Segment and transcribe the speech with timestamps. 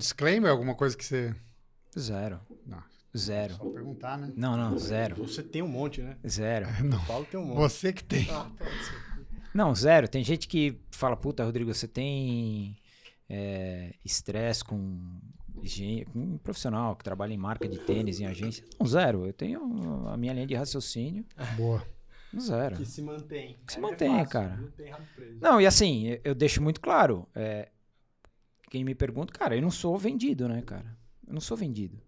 [0.00, 1.34] Disclaimer, alguma coisa que você.
[1.98, 2.40] Zero.
[2.66, 2.82] Não.
[3.16, 3.54] Zero.
[3.54, 4.32] Só perguntar, né?
[4.36, 5.16] Não, não, zero.
[5.16, 6.16] Você tem um monte, né?
[6.28, 6.66] Zero.
[6.84, 6.98] Não.
[6.98, 7.56] O Paulo tem um monte.
[7.58, 8.28] Você que tem.
[8.30, 9.40] Ah, ser.
[9.52, 10.06] Não, zero.
[10.08, 12.76] Tem gente que fala, puta, Rodrigo, você tem
[13.28, 15.00] é, estresse com,
[15.60, 18.64] higiene- com um profissional que trabalha em marca de tênis, em agência.
[18.78, 19.26] Não, zero.
[19.26, 21.24] Eu tenho a minha linha de raciocínio.
[21.56, 21.82] Boa.
[22.40, 22.76] Zero.
[22.76, 23.58] Que se mantém.
[23.66, 24.56] Que se É mantém, fácil, cara.
[25.40, 25.52] Não.
[25.54, 27.26] Não, e assim, eu- eu deixo muito claro.
[27.34, 27.68] é,
[28.70, 30.96] quem me pergunta, cara, eu não sou vendido, né, cara?
[31.26, 32.00] Eu não sou vendido.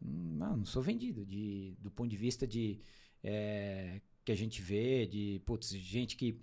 [0.00, 1.24] Não, não sou vendido.
[1.24, 2.80] De, do ponto de vista de.
[3.24, 5.40] é, que a gente vê, de.
[5.46, 6.40] Putz, gente que.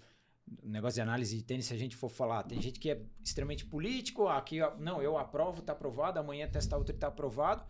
[0.64, 3.66] Negócio de análise de tênis, se a gente for falar, tem gente que é extremamente
[3.66, 7.66] político, aqui, não, eu aprovo, tá aprovado, amanhã testa outro e tá aprovado.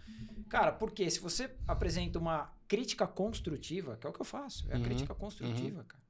[0.47, 4.75] Cara, porque se você apresenta uma crítica construtiva, que é o que eu faço, é
[4.75, 6.03] a Uhum, crítica construtiva, cara.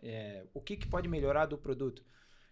[0.00, 2.04] É, o que, que pode melhorar do produto?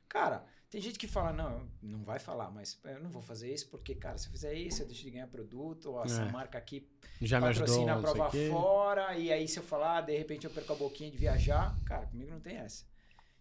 [0.09, 3.69] Cara, tem gente que fala, não, não vai falar, mas eu não vou fazer isso
[3.69, 6.31] porque, cara, se eu fizer isso, eu deixo de ganhar produto, ou essa É.
[6.33, 6.89] marca aqui
[7.21, 7.67] Já me ajudou.
[7.67, 11.11] patrocina a prova fora, e aí se eu falar, de repente eu perco a boquinha
[11.11, 12.85] de viajar, cara, comigo não tem essa.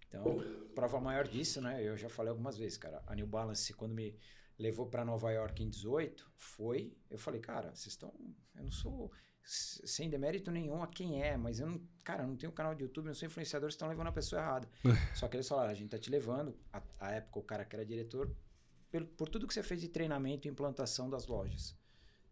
[0.07, 0.23] Então,
[0.73, 1.83] prova maior disso, né?
[1.83, 2.99] Eu já falei algumas vezes, cara.
[3.05, 4.17] A New Balance, quando me
[4.57, 6.97] levou para Nova York em 18, foi.
[7.11, 8.11] Eu falei, cara, vocês estão.
[8.55, 9.11] Eu não sou.
[9.51, 11.81] Sem demérito nenhum a quem é, mas eu não.
[12.03, 14.39] Cara, eu não tenho canal de YouTube, não sou influenciador, vocês estão levando a pessoa
[14.39, 14.69] errada.
[15.15, 16.55] Só que eles falaram, a gente tá te levando.
[16.71, 18.31] A, a época, o cara que era diretor,
[18.91, 21.75] pelo- por tudo que você fez de treinamento e implantação das lojas.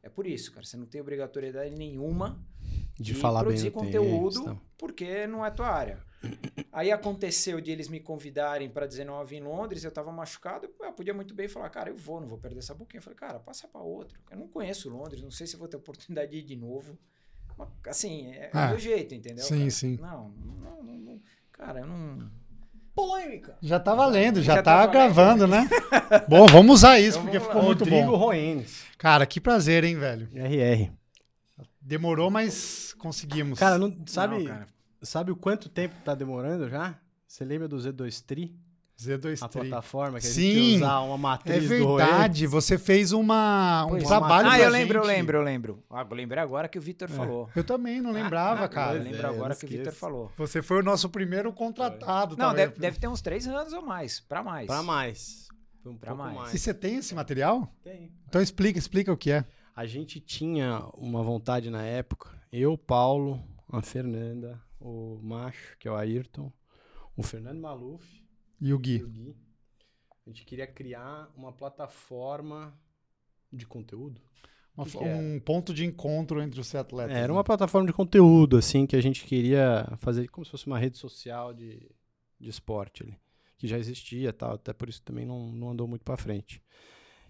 [0.03, 0.63] É por isso, cara.
[0.63, 2.39] Você não tem obrigatoriedade nenhuma
[2.99, 4.61] De falar bem produzir tênis, conteúdo tal.
[4.77, 6.03] porque não é tua área.
[6.71, 10.11] Aí aconteceu de eles me convidarem para dizer não, eu vim em Londres, eu tava
[10.11, 12.99] machucado, eu podia muito bem falar, cara, eu vou, não vou perder essa boquinha.
[12.99, 14.19] Eu falei, cara, passa para outro.
[14.29, 16.97] Eu não conheço Londres, não sei se vou ter oportunidade de ir de novo.
[17.57, 19.43] Mas, assim, é, é Ah, do jeito, entendeu?
[19.43, 19.71] sim, cara?
[19.71, 19.97] sim.
[19.99, 21.21] Não, não, não, não-
[21.51, 22.29] cara, eu não.
[22.93, 23.57] Polêmica.
[23.61, 24.91] Já tá valendo, já, Já tá, tá valendo.
[24.91, 25.69] gravando, né?
[26.27, 27.63] bom, vamos usar isso, Então porque ficou lá.
[27.63, 28.17] muito Rodrigo bom.
[28.17, 28.85] Roenes.
[28.97, 30.27] Cara, que prazer, hein, velho?
[30.33, 30.91] RR.
[31.79, 33.59] Demorou, mas conseguimos.
[33.59, 34.67] Cara, não, sabe, Não, cara.
[35.01, 36.97] Sabe o quanto tempo tá demorando já?
[37.27, 38.55] Você lembra do Z2 Tri?
[38.99, 39.61] Z2 A Tri.
[39.69, 41.97] plataforma que a Sim, gente ia usar uma É matriz do Roenes?
[42.09, 44.07] verdade, você fez uma, um Pois é.
[44.07, 45.15] trabalho Ah, pra eu lembro, eu gente.
[45.15, 45.83] lembro, eu lembro.
[45.89, 47.13] Ah, eu lembrei agora que o Vitor É.
[47.13, 47.47] falou.
[47.55, 48.93] Eu também não lembrava, Eu cara.
[48.97, 50.31] lembro é, eu agora que o Vitor falou.
[50.35, 52.35] Você foi o nosso primeiro contratado.
[52.35, 52.65] Não, também.
[52.67, 54.65] deve, deve ter uns três anos ou mais, para mais.
[54.65, 55.47] Pra mais.
[55.85, 56.35] Um Pra pouco mais.
[56.35, 56.53] mais.
[56.55, 57.71] E você tem esse material?
[57.83, 58.11] Tem.
[58.27, 59.45] Então explica, explica o que é.
[59.75, 63.39] A gente tinha uma vontade na época, eu, Paulo,
[63.71, 66.51] a Fernanda, o Macho, que é o Ayrton,
[67.15, 68.05] o Fernando Maluf
[68.61, 69.03] E o e Gui.
[69.03, 69.35] o Gui.
[70.25, 72.77] A gente queria criar uma plataforma
[73.51, 74.21] de conteúdo.
[74.75, 77.15] Uma- um ponto de encontro entre os atletas.
[77.15, 77.33] É, era né?
[77.33, 80.97] uma plataforma de conteúdo, assim, que a gente queria fazer como se fosse uma rede
[80.97, 81.89] social de,
[82.39, 83.17] de esporte ali.
[83.57, 86.61] Que já existia tal, até por isso também não, não andou muito para frente.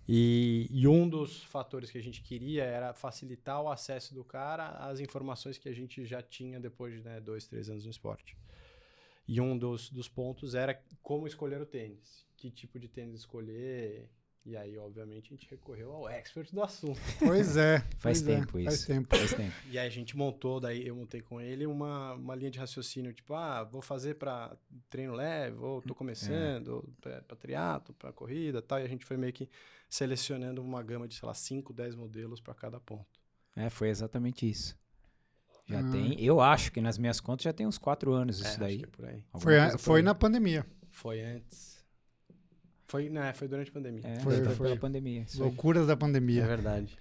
[0.07, 4.69] E, e um dos fatores que a gente queria era facilitar o acesso do cara
[4.69, 8.38] às informações que a gente já tinha depois de né, dois, três anos no esporte.
[9.28, 12.25] E um dos, dos pontos era como escolher o tênis.
[12.38, 14.09] Que tipo de tênis escolher.
[14.50, 16.97] E aí, obviamente, a gente recorreu ao expert do assunto.
[17.19, 17.80] Pois é.
[18.00, 18.88] Faz pois é, tempo Faz isso.
[18.88, 19.18] tempo.
[19.18, 19.53] Faz tempo.
[19.69, 23.12] E aí a gente montou, daí eu montei com ele uma, uma linha de raciocínio,
[23.13, 24.56] tipo, ah, vou fazer para
[24.90, 29.03] treino leve, ou tô começando, ou pra, pra triatlo, pra corrida, tal, e a gente
[29.06, 29.50] foi meio que
[29.90, 33.06] selecionando uma gama de, sei lá, 5, 10 modelos para cada ponto.
[33.53, 34.78] É, foi exatamente isso.
[35.66, 35.91] Já Ah.
[35.91, 36.24] tem.
[36.24, 38.78] Eu acho que nas minhas contas já tem uns quatro anos É, isso acho daí.
[38.78, 39.24] que é por aí.
[39.34, 40.06] Alguma Foi, foi aí.
[40.06, 40.66] na pandemia.
[40.90, 41.76] Foi antes.
[42.87, 44.01] Foi, né, foi durante a pandemia.
[44.05, 44.67] É, Foi, foi, foi.
[44.67, 45.21] pela pandemia.
[45.27, 45.49] Isso aí.
[45.49, 46.45] Loucuras da É pandemia.
[46.47, 46.97] verdade.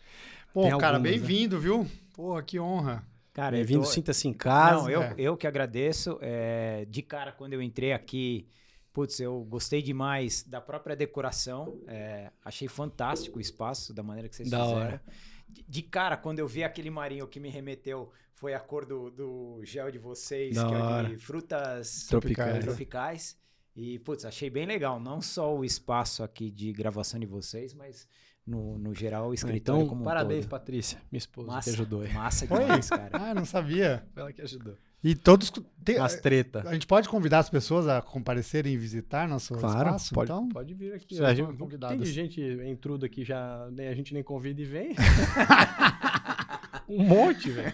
[0.52, 1.10] Pô, Tem cara, né?
[1.10, 1.86] bem-vindo, viu?
[2.12, 3.06] Pô, que honra.
[3.32, 4.82] Cara, Bem-vindo, tô- sinta-se em casa.
[4.82, 5.14] Não, eu, É.
[5.19, 6.19] eu que agradeço.
[6.22, 8.48] é, de cara, quando eu entrei aqui,
[8.92, 11.78] putz, eu gostei demais da própria decoração.
[11.86, 14.80] é, achei fantástico o espaço, da maneira que vocês Da fizeram.
[14.80, 15.03] hora.
[15.48, 19.10] De, de cara, quando eu vi aquele marinho que me remeteu, foi a cor do,
[19.10, 21.09] do gel de vocês, Da que é hora.
[21.10, 22.65] de frutas Tropicais.
[22.65, 23.39] tropicais.
[23.77, 24.99] E, putz, achei bem legal.
[24.99, 28.09] Não só o espaço aqui de gravação de vocês, mas
[28.47, 30.51] no, no geral o escritório Então, como um parabéns, todo.
[30.51, 32.01] Patrícia, minha esposa, Massa, que ajudou.
[32.03, 32.13] aí.
[32.15, 32.61] Massa Foi?
[32.61, 33.11] demais, cara.
[33.13, 34.03] Ah, não sabia.
[34.15, 34.77] Foi ela que ajudou.
[35.05, 35.53] E todos.
[35.84, 36.63] tem- Nas treta.
[36.67, 40.15] a gente pode convidar as pessoas a comparecerem e visitar nosso Claro, espaço?
[40.15, 41.23] pode, então, pode vir aqui.
[41.23, 41.99] A gente, convidados.
[41.99, 44.95] Tem gente intruda que já nem, a gente nem convida e vem.
[46.89, 47.73] um monte, velho.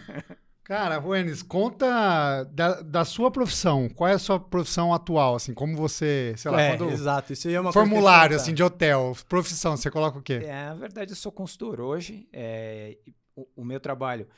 [0.65, 3.89] Cara, Ruenes, conta da, da sua profissão.
[3.89, 5.35] Qual é a sua profissão atual?
[5.35, 6.89] Assim, como você, sei lá, É, quando.
[6.91, 7.33] exato.
[7.33, 9.13] Isso aí é uma Formulário, assim, de hotel.
[9.29, 10.35] Profissão, você coloca o quê?
[10.45, 12.29] É, na verdade, eu sou consultor hoje.
[12.33, 12.97] é,
[13.35, 14.29] o, o meu trabalho,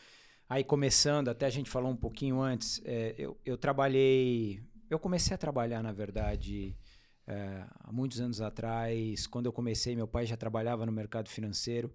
[0.49, 4.62] aí começando, até a gente falou um pouquinho antes, é, eu, eu trabalhei.
[4.88, 6.75] Eu comecei a trabalhar, na verdade,
[7.27, 11.93] É, há muitos anos atrás, quando eu comecei, meu pai já trabalhava no mercado financeiro.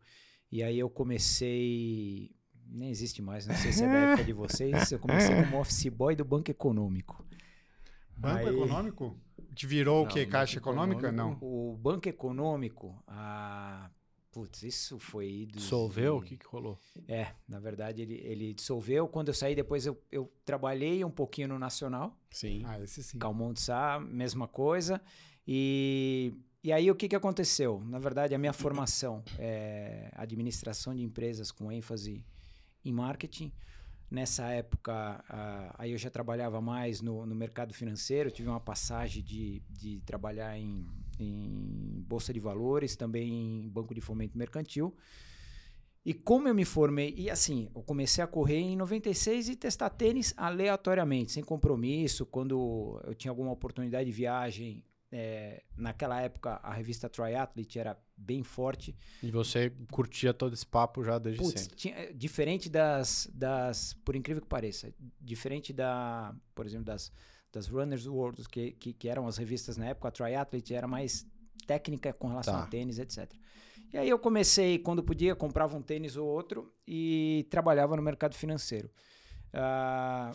[0.52, 2.32] E aí eu comecei.
[2.72, 4.92] Nem existe mais, não sei se é da época de vocês.
[4.92, 7.26] Eu comecei como office boy do Banco Econômico.
[8.16, 9.18] Banco Aí- Econômico?
[9.56, 10.20] Que virou o Não, quê?
[10.22, 11.12] Banco Caixa Econômica?
[11.12, 11.38] Não.
[11.42, 13.90] O Banco Econômico, ah,
[14.32, 16.18] putz, isso foi dos- Dissolveu?
[16.18, 16.78] O que, que rolou?
[17.08, 19.08] É, na verdade ele, ele dissolveu.
[19.08, 22.16] Quando eu saí, depois eu, eu trabalhei um pouquinho no Nacional.
[22.30, 22.62] Sim.
[22.66, 23.18] Ah, esse sim.
[23.18, 25.02] Calmon Sá, mesma coisa.
[25.48, 26.32] E,
[26.64, 27.82] e aí o que, que aconteceu?
[27.86, 32.24] Na verdade, a minha formação é administração de empresas com ênfase
[32.84, 33.52] em marketing.
[34.10, 39.24] Nessa época, ah, aí eu já trabalhava mais no, no mercado financeiro, tive uma passagem
[39.24, 40.88] de, de trabalhar em,
[41.20, 44.96] em Bolsa de Valores, também em Banco de Fomento Mercantil.
[46.04, 49.90] E como eu me formei, e assim, eu comecei a correr em 96 e testar
[49.90, 54.84] tênis aleatoriamente, sem compromisso, quando eu tinha alguma oportunidade de viagem.
[55.12, 58.96] É, naquela época, a revista Triathlete era bem forte.
[59.24, 61.76] E você curtia todo esse papo já desde Putz, sempre.
[61.76, 67.12] tinha- é, diferente das, das, por incrível que pareça, diferente da, por exemplo, das,
[67.52, 71.26] das Runners World, que, que, que eram as revistas na época, a Triathlete era mais
[71.66, 72.64] técnica com relação Tá.
[72.64, 73.32] a tênis, etc.
[73.92, 78.36] E aí eu comecei, quando podia, comprava um tênis ou outro e trabalhava no mercado
[78.36, 78.90] financeiro.
[79.52, 80.32] Ah,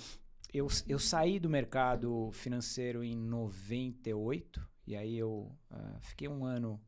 [0.55, 6.81] eu, eu saí do mercado financeiro em 98, e aí eu ah, fiquei um ano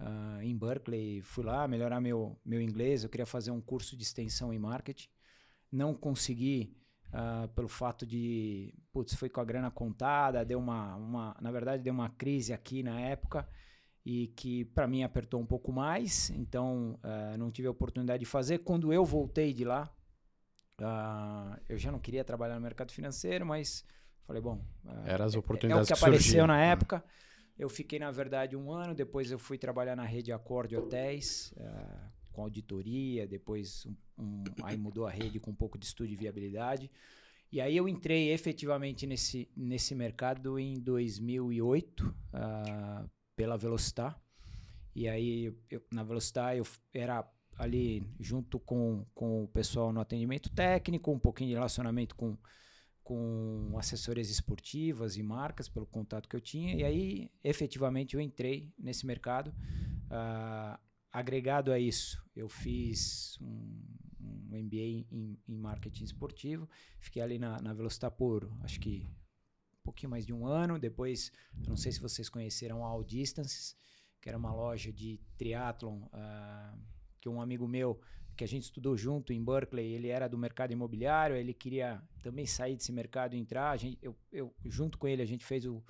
[0.00, 4.02] ah, em Berkeley, fui lá melhorar meu, meu inglês, eu queria fazer um curso de
[4.02, 5.08] extensão em marketing.
[5.70, 6.76] Não consegui
[7.12, 11.84] ah, pelo fato de, putz, foi com a grana contada, deu uma, uma, na verdade
[11.84, 13.48] deu uma crise aqui na época
[14.04, 16.96] e que para mim apertou um pouco mais, então
[17.36, 18.58] não tive a oportunidade de fazer.
[18.58, 19.92] Quando eu voltei de lá,
[20.80, 23.84] ah, eu já não queria trabalhar no mercado financeiro, mas
[24.26, 26.46] falei, bom, ah, Eram as é- oportunidades é o que que apareceu surgiam.
[26.46, 26.64] na Ah.
[26.64, 27.04] época.
[27.58, 28.94] Eu fiquei, na verdade, um ano.
[28.94, 33.26] Depois eu fui trabalhar na rede Acorde Hotéis, ah, com auditoria.
[33.26, 36.90] Depois um- um- aí mudou a rede com um pouco de estudo de viabilidade.
[37.50, 44.20] E aí eu entrei efetivamente nesse, nesse mercado em 2008, ah, pela Velocitar.
[44.94, 47.22] E aí, eu- na Velocitar, eu era
[47.58, 52.36] ali junto com, com o pessoal no atendimento técnico, um pouquinho de relacionamento com,
[53.02, 56.74] com assessorias esportivas e marcas, pelo contato que eu tinha.
[56.74, 59.54] E aí, efetivamente, eu entrei nesse mercado.
[60.10, 60.78] Ah,
[61.10, 63.82] agregado a isso, eu fiz um,
[64.20, 66.68] um MBA em, em marketing esportivo.
[67.00, 69.08] Fiquei ali na, na Velocitar por, acho que,
[69.72, 70.78] um pouquinho mais de um ano.
[70.78, 71.32] Depois,
[71.66, 73.74] não sei se vocês conheceram a All Distances,
[74.20, 76.76] que era uma loja de triatlon, ah,
[77.26, 78.00] que um amigo meu,
[78.36, 82.46] que a gente estudou junto em Berkeley, ele era do mercado imobiliário, ele queria também
[82.46, 83.70] sair desse mercado e entrar.
[83.70, 85.82] A gente, eu, eu, junto com ele, a gente fez o,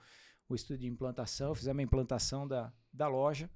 [0.48, 3.50] o estudo de implantação, fizemos a implantação da, da loja.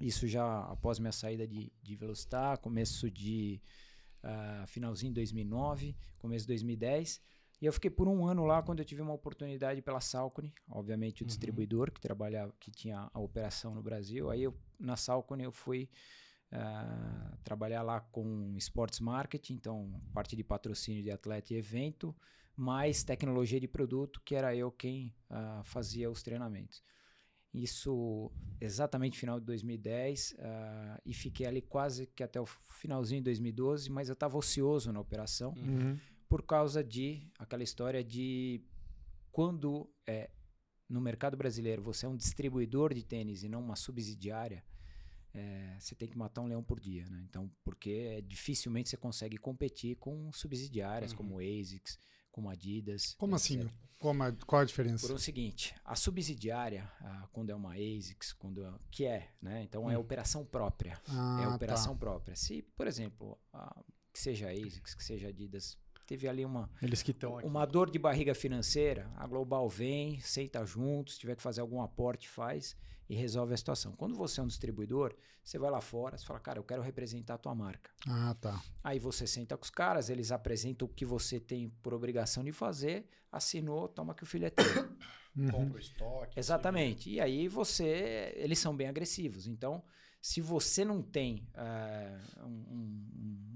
[0.00, 3.62] Isso já após minha saída de, de Velocitar, começo de
[4.22, 7.22] ah, finalzinho de 2009, começo de 2010.
[7.60, 11.22] E eu fiquei por um ano lá quando eu tive uma oportunidade pela Salcone, obviamente
[11.22, 11.28] o Uhum.
[11.28, 14.28] distribuidor que trabalhava, que tinha a operação no Brasil.
[14.30, 15.88] Aí eu, na Salcone eu fui
[16.52, 22.14] ah, trabalhar lá com sports marketing, então parte de patrocínio de atleta e evento,
[22.54, 26.82] mais tecnologia de produto, que era eu quem ah, fazia os treinamentos.
[27.54, 28.30] Isso
[28.60, 33.90] exatamente final de 2010 ah, e fiquei ali quase que até o finalzinho de 2012,
[33.90, 35.98] mas eu estava ocioso na operação Uhum.
[36.28, 38.62] por causa de aquela história de
[39.30, 40.30] quando é,
[40.88, 44.62] no mercado brasileiro você é um distribuidor de tênis e não uma subsidiária,
[45.34, 47.24] é, você tem que matar um leão por dia, né?
[47.28, 51.16] Então, porque é, dificilmente você consegue competir com subsidiárias Uhum.
[51.18, 51.98] como ASICS,
[52.30, 53.14] como Adidas.
[53.14, 53.44] Como etc.
[53.44, 53.70] assim?
[53.98, 55.06] Como a- qual a diferença?
[55.06, 59.62] Por o seguinte, a subsidiária, ah, quando é uma ASICS, quando é, que é, né?
[59.62, 60.00] Então é Hum.
[60.00, 61.54] operação própria Ah, é tá.
[61.54, 62.34] operação própria.
[62.34, 65.78] Se, por exemplo, a- que seja ASICS, que seja Adidas,
[66.12, 70.62] teve ali uma, Eles que estão uma dor de barriga financeira, a Global vem, senta
[70.66, 72.76] junto, se tiver que fazer algum aporte, faz
[73.08, 73.92] e resolve a situação.
[73.92, 77.34] Quando você é um distribuidor, você vai lá fora, você fala, cara, eu quero representar
[77.34, 77.90] a tua marca.
[78.06, 78.62] Ah, tá.
[78.84, 82.52] Aí você senta com os caras, eles apresentam o que você tem por obrigação de
[82.52, 84.64] fazer, assinou, toma que o filho é teu.
[85.34, 85.50] Uhum.
[85.50, 86.38] Compra o estoque.
[86.38, 87.08] Exatamente.
[87.08, 88.34] E aí você.
[88.36, 89.46] Eles são bem agressivos.
[89.46, 89.82] Então,
[90.22, 92.48] se você não tem eh, um,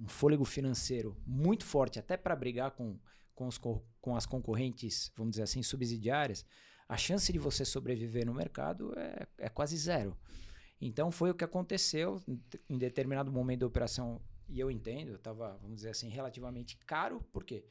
[0.02, 2.98] um- fôlego financeiro muito forte, até para brigar com,
[3.34, 6.44] com, os co- com as concorrentes, vamos dizer assim, subsidiárias,
[6.88, 10.16] a chance de você sobreviver no mercado é, é quase zero.
[10.80, 15.14] Então foi o que aconteceu em de- em determinado momento da operação, e eu entendo,
[15.14, 17.64] estava, vamos dizer assim, relativamente caro, porque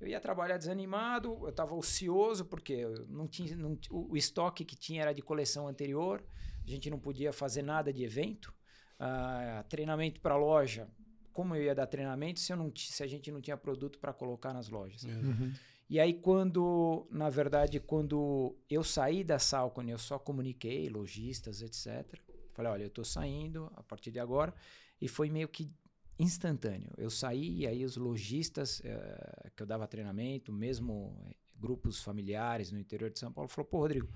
[0.00, 5.00] Eu ia trabalhar desanimado, eu estava ocioso, porque não tinha, não, o, estoque que tinha
[5.02, 6.20] era de coleção anterior,
[6.66, 8.54] a gente não podia fazer nada de evento.
[9.00, 10.88] Uh, treinamento para loja,
[11.32, 14.12] como eu ia dar treinamento se, eu não, se a gente não tinha produto para
[14.12, 15.02] colocar nas lojas?
[15.02, 15.52] Uhum.
[15.90, 22.18] E aí, quando, na verdade, quando eu saí da Salcone, eu só comuniquei, lojistas, etc.
[22.54, 24.54] Falei, olha, eu estou saindo a partir de agora.
[25.00, 25.70] E foi meio que
[26.18, 26.90] instantâneo.
[26.96, 32.70] Eu saí e aí os lojistas uh, que eu dava treinamento, mesmo eh, grupos familiares
[32.70, 34.08] no interior de São Paulo, falou, pô, Rodrigo,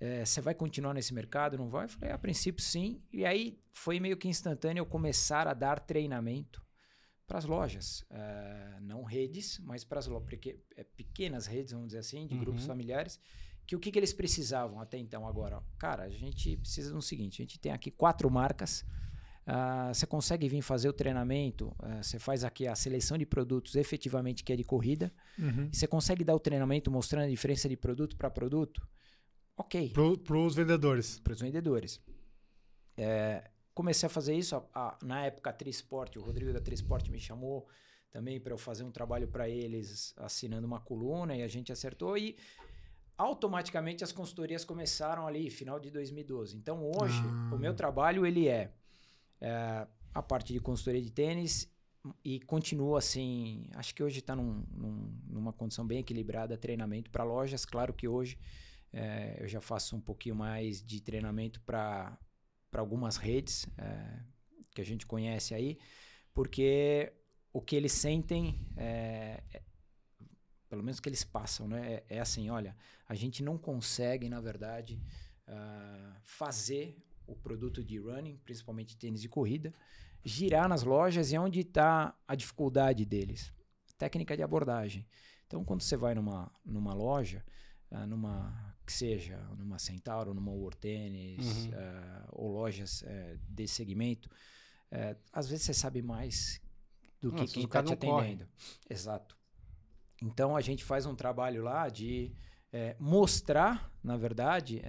[0.00, 1.56] eh, você vai continuar nesse mercado?
[1.56, 1.84] Não vai?
[1.84, 3.02] Eu falei, a princípio sim.
[3.12, 6.64] E aí foi meio que instantâneo eu começar a dar treinamento
[7.26, 10.28] para as lojas, uh, não redes, mas para as lojas,
[10.76, 12.40] é, pequenas redes, vamos dizer assim, de uhum.
[12.40, 13.18] grupos familiares,
[13.66, 15.60] que o que, que eles precisavam até então agora?
[15.76, 18.82] Cara, a gente precisa do seguinte, a gente tem aqui quatro marcas,
[19.44, 23.74] uh, você consegue vir fazer o treinamento, uh, você faz aqui a seleção de produtos
[23.74, 25.68] efetivamente que é de corrida, uhum.
[25.72, 28.86] você consegue dar o treinamento mostrando a diferença de produto para produto?
[29.56, 29.90] Ok.
[29.90, 31.18] Para os vendedores.
[31.18, 32.00] Para os vendedores.
[32.96, 34.56] É, comecei a fazer isso.
[34.56, 37.66] A, a, na época, a Trisport, o Rodrigo da Trisport me chamou
[38.10, 42.16] também para eu fazer um trabalho para eles, assinando uma coluna, e a gente acertou.
[42.16, 42.36] E
[43.16, 46.56] automaticamente as consultorias começaram ali, final de 2012.
[46.56, 47.54] Então, hoje, ah.
[47.54, 48.72] o meu trabalho ele é,
[49.40, 51.70] é, a parte de consultoria de tênis
[52.24, 53.68] e continua assim.
[53.74, 57.64] Acho que hoje está num, num, numa condição bem equilibrada treinamento para lojas.
[57.64, 58.38] Claro que hoje
[58.92, 62.18] é, eu já faço um pouquinho mais de treinamento para
[62.72, 64.20] algumas redes é,
[64.74, 65.78] que a gente conhece aí,
[66.32, 67.12] porque
[67.56, 69.62] o que eles sentem, é, é,
[70.68, 72.76] pelo menos o que eles passam, né, é, é, assim: olha,
[73.08, 75.00] a gente não consegue, na verdade,
[75.48, 79.72] uh, fazer o produto de running, principalmente tênis de corrida,
[80.22, 83.50] girar nas lojas e onde está a dificuldade deles?
[83.96, 85.06] Técnica de abordagem.
[85.46, 87.42] Então, quando você vai numa, numa loja,
[87.90, 91.70] uh, numa que seja numa Centauro, numa World Tennis, uhum.
[91.70, 94.30] uh, ou lojas uh, desse segmento,
[94.92, 96.60] uh, às vezes você sabe mais
[97.20, 98.46] do que quem está te atendendo.
[98.46, 98.48] Corre.
[98.88, 99.36] Exato.
[100.22, 102.32] Então a gente faz um trabalho lá de
[102.98, 104.82] mostrar, na verdade,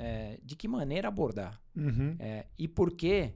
[0.43, 2.17] de que maneira abordar uhum.
[2.57, 3.33] e por que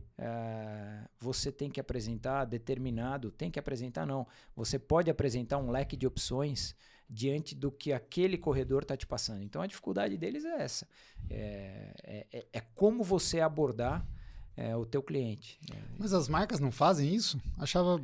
[1.17, 6.05] você tem que apresentar determinado, tem que apresentar não, você pode apresentar um leque de
[6.05, 6.75] opções
[7.11, 9.43] diante do que aquele corredor está te passando.
[9.43, 10.87] Então a dificuldade deles é essa.
[11.29, 14.07] É, é, é, é como você abordar
[14.55, 15.59] é, o teu cliente.
[15.73, 15.77] É.
[15.99, 17.39] Mas as marcas não fazem isso?
[17.59, 18.01] Achava.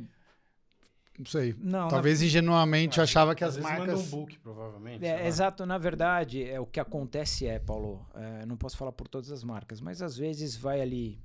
[1.18, 1.56] Não sei.
[1.58, 2.26] Não, Talvez na...
[2.26, 3.98] ingenuamente achava que as marcas.
[3.98, 5.04] um book, provavelmente.
[5.04, 5.64] É, exato.
[5.64, 8.06] Na verdade, é, o que acontece é, Paulo,
[8.46, 11.18] não posso falar por todas as marcas, mas às vezes vai ali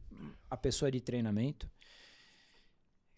[0.50, 1.70] a pessoa de treinamento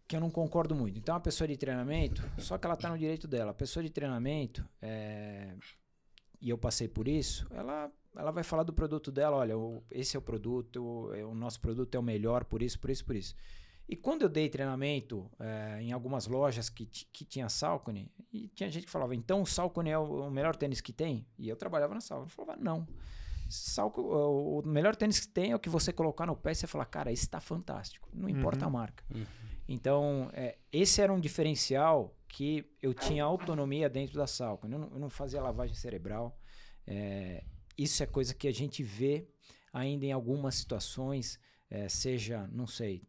[0.08, 0.98] que eu não concordo muito.
[0.98, 3.52] Então, a pessoa de treinamento, só que ela está no direito dela.
[3.52, 5.56] A pessoa de treinamento, é,
[6.40, 9.38] e eu passei por isso, ela, ela vai falar do produto dela.
[9.38, 12.62] Olha, o, esse é o produto, o, é, o, nosso produto é o melhor por
[12.62, 13.36] isso, por isso, por isso.
[13.88, 18.70] E quando eu dei treinamento é, em algumas lojas que, que tinha Salcone, e tinha
[18.70, 21.26] gente que falava, então o Salcone é o, o melhor tênis que tem?
[21.38, 22.30] E eu trabalhava na Salcone.
[22.30, 22.88] Eu falava, não.
[23.48, 26.68] Salco, o melhor tênis que tem é o que você colocar no pé e você
[26.68, 28.10] falar, cara, esse está fantástico.
[28.14, 28.70] Não importa uhum.
[28.70, 29.04] a marca.
[29.14, 29.26] Uhum.
[29.68, 34.68] Então, é, esse era um diferencial que eu tinha autonomia dentro da Salco.
[34.68, 36.38] Eu não, eu não fazia lavagem cerebral.
[36.86, 37.44] É,
[37.78, 39.28] isso é coisa que a gente vê
[39.74, 43.04] ainda em algumas situações, é, seja, não sei,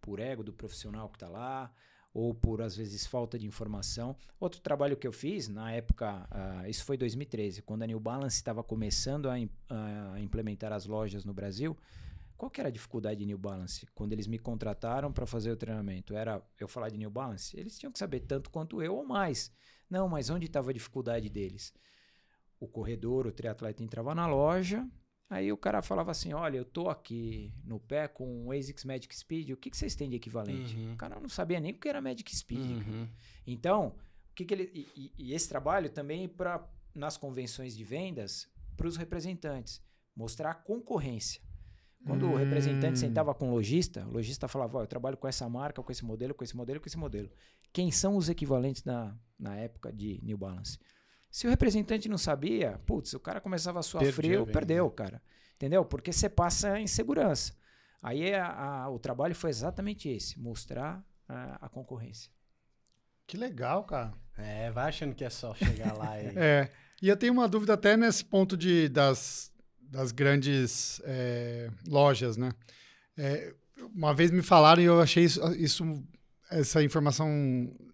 [0.00, 1.72] por ego do profissional que está lá,
[2.12, 4.16] ou por, às vezes, falta de informação.
[4.40, 8.36] Outro trabalho que eu fiz, na época, uh, isso foi 2013, quando a New Balance
[8.36, 11.76] estava começando a, a implementar as lojas no Brasil,
[12.38, 13.84] qual que era a dificuldade de New Balance?
[13.96, 17.58] Quando eles me contrataram para fazer o treinamento, era eu falar de New Balance?
[17.58, 19.52] Eles tinham que saber tanto quanto eu ou mais.
[19.90, 21.74] Não, mas onde estava a dificuldade deles?
[22.60, 24.88] O corredor, o triatleta entrava na loja,
[25.28, 29.16] aí o cara falava assim: Olha, eu tô aqui no pé com o ASICS Magic
[29.16, 30.76] Speed, o que, que vocês têm de equivalente?
[30.76, 30.92] Uhum.
[30.92, 32.86] O cara não sabia nem o que era Magic Speed.
[32.86, 33.08] Uhum.
[33.44, 33.96] Então,
[34.30, 34.70] o que, que ele.
[34.72, 36.64] E, e esse trabalho também para
[36.94, 39.82] nas convenções de vendas para os representantes
[40.14, 41.40] mostrar a concorrência.
[42.06, 42.32] Quando hum.
[42.32, 42.96] o representante hum.
[42.96, 46.04] sentava com o lojista, o lojista falava: oh, eu trabalho com essa marca, com esse
[46.04, 47.30] modelo, com esse modelo, com esse modelo.
[47.72, 50.78] Quem são os equivalentes na, na época de New Balance?
[51.30, 55.20] Se o representante não sabia, putz, o cara começava a suar Perdi frio, perdeu, cara.
[55.56, 55.84] Entendeu?
[55.84, 57.52] Porque você passa insegurança.
[58.02, 62.30] Aí a, a, o trabalho foi exatamente esse: mostrar a, a, concorrência.
[63.26, 64.14] Que legal, cara.
[64.36, 66.26] É, vai achando que é só chegar lá e.
[66.38, 66.70] é.
[67.00, 69.52] E eu tenho uma dúvida até nesse ponto de, das,
[69.90, 72.52] das grandes é, lojas, né?
[73.16, 73.54] É,
[73.94, 76.04] uma vez me falaram e eu achei isso, isso
[76.50, 77.28] essa informação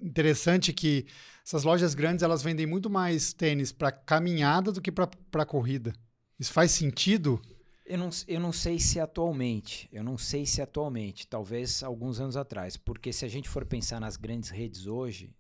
[0.01, 1.07] interessante que
[1.45, 5.93] essas lojas grandes elas vendem muito mais tênis para caminhada do que para corrida.
[6.39, 7.41] Isso faz sentido?
[7.85, 12.37] Eu não, eu não sei se atualmente, eu não sei se atualmente, talvez alguns anos
[12.37, 15.31] atrás, porque se a gente for pensar nas grandes redes hoje,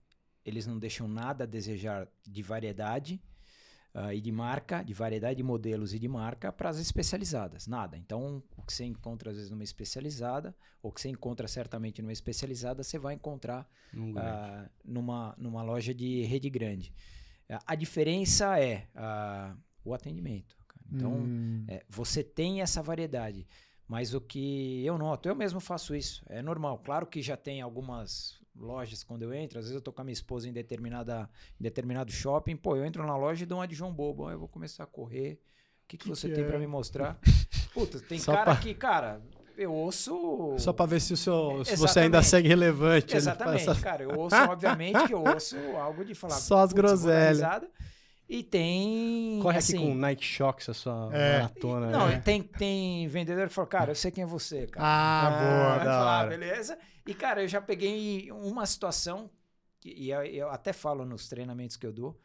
[0.45, 3.19] eles não deixam nada a desejar de variedade
[3.95, 7.67] uh, e de marca, de variedade de modelos e de marca para as especializadas.
[7.67, 7.97] Nada.
[7.97, 12.13] Então, o que você encontra às vezes numa especializada, ou que você encontra certamente numa
[12.13, 16.93] especializada, você vai encontrar uh, numa, numa loja de rede grande.
[17.49, 18.89] Uh, a diferença é
[19.85, 20.57] o atendimento.
[20.93, 21.65] Então, hum.
[21.69, 23.47] é, você tem essa variedade.
[23.87, 26.79] Mas o que eu noto, eu mesmo faço isso, é normal.
[26.79, 30.05] Claro que já tem algumas lojas quando eu entro, às vezes eu tô com a
[30.05, 33.67] minha esposa em, determinada, em determinado shopping, pô, eu entro na loja e dou uma
[33.67, 35.41] de João Bobo, eu vou começar a correr.
[35.85, 36.47] O que, que, que você que tem é?
[36.47, 37.19] para me mostrar?
[37.75, 38.57] Puta, tem Só cara pra...
[38.57, 39.21] que, cara,
[39.57, 40.57] eu ouço.
[40.59, 43.17] Só para ver se, o seu, se você ainda segue relevante.
[43.17, 43.81] Exatamente, essa...
[43.81, 44.03] cara.
[44.03, 46.35] Eu ouço, obviamente, que eu ouço algo de falar.
[46.35, 47.41] Só as groselhas.
[48.29, 49.39] E tem.
[49.43, 51.39] Corre assim, aqui com Nike Shox a sua é.
[51.41, 51.91] maratona.
[51.91, 52.19] Não, é.
[52.19, 54.87] tem, tem vendedor que fala, cara, eu sei quem é você, cara.
[54.87, 56.79] Ah, ah boa, da fala, ah, beleza?
[57.07, 59.31] E, cara, eu já peguei uma situação,
[59.85, 62.19] e eu até falo nos treinamentos que eu dou.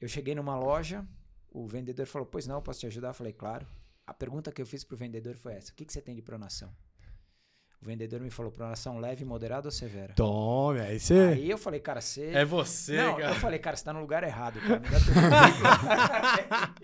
[0.00, 1.04] Eu cheguei numa loja,
[1.50, 3.08] o vendedor falou, pois não, posso te ajudar?
[3.08, 3.66] Eu falei, claro.
[4.06, 6.22] A pergunta que eu fiz pro vendedor foi essa: o que, que você tem de
[6.22, 6.70] pronação?
[7.84, 10.14] O vendedor me falou, pronação leve, moderada ou severa?
[10.14, 11.34] Tome, aí você...
[11.34, 12.28] Aí eu falei, cara, você...
[12.28, 13.28] É você, Não, cara.
[13.28, 14.80] eu falei, cara, você tá no lugar errado, cara.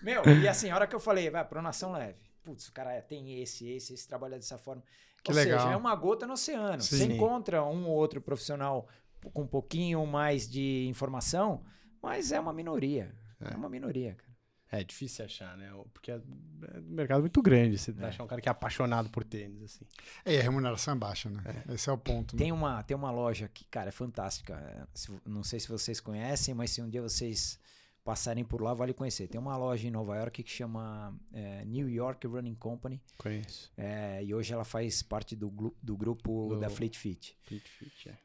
[0.00, 2.20] Meu, e assim, a hora que eu falei, vai, pronação leve.
[2.44, 4.84] Putz, o cara é, tem esse, esse, esse trabalha dessa forma.
[5.20, 5.58] Que ou legal.
[5.58, 6.80] seja, é uma gota no oceano.
[6.80, 6.96] Sim.
[6.96, 8.86] Você encontra um ou outro profissional
[9.34, 11.64] com um pouquinho mais de informação,
[12.00, 13.12] mas é uma minoria.
[13.40, 14.29] É, é uma minoria, cara.
[14.72, 15.68] É difícil achar, né?
[15.92, 17.76] Porque é, é um mercado muito grande.
[17.76, 18.04] Você é.
[18.04, 19.84] achar um cara que é apaixonado por tênis, assim.
[20.24, 21.42] É, a remuneração é baixa, né?
[21.68, 21.74] É.
[21.74, 22.36] Esse é o ponto.
[22.36, 22.38] Né?
[22.44, 24.54] Tem, uma, tem uma loja que, cara, é fantástica.
[24.54, 24.86] É,
[25.28, 27.58] não sei se vocês conhecem, mas se um dia vocês
[28.04, 29.26] passarem por lá, vale conhecer.
[29.26, 33.02] Tem uma loja em Nova York que chama é, New York Running Company.
[33.18, 33.72] Conheço.
[33.76, 37.36] É, e hoje ela faz parte do, do grupo do da Fleet Fit.
[37.42, 38.16] Fleet Fit, é.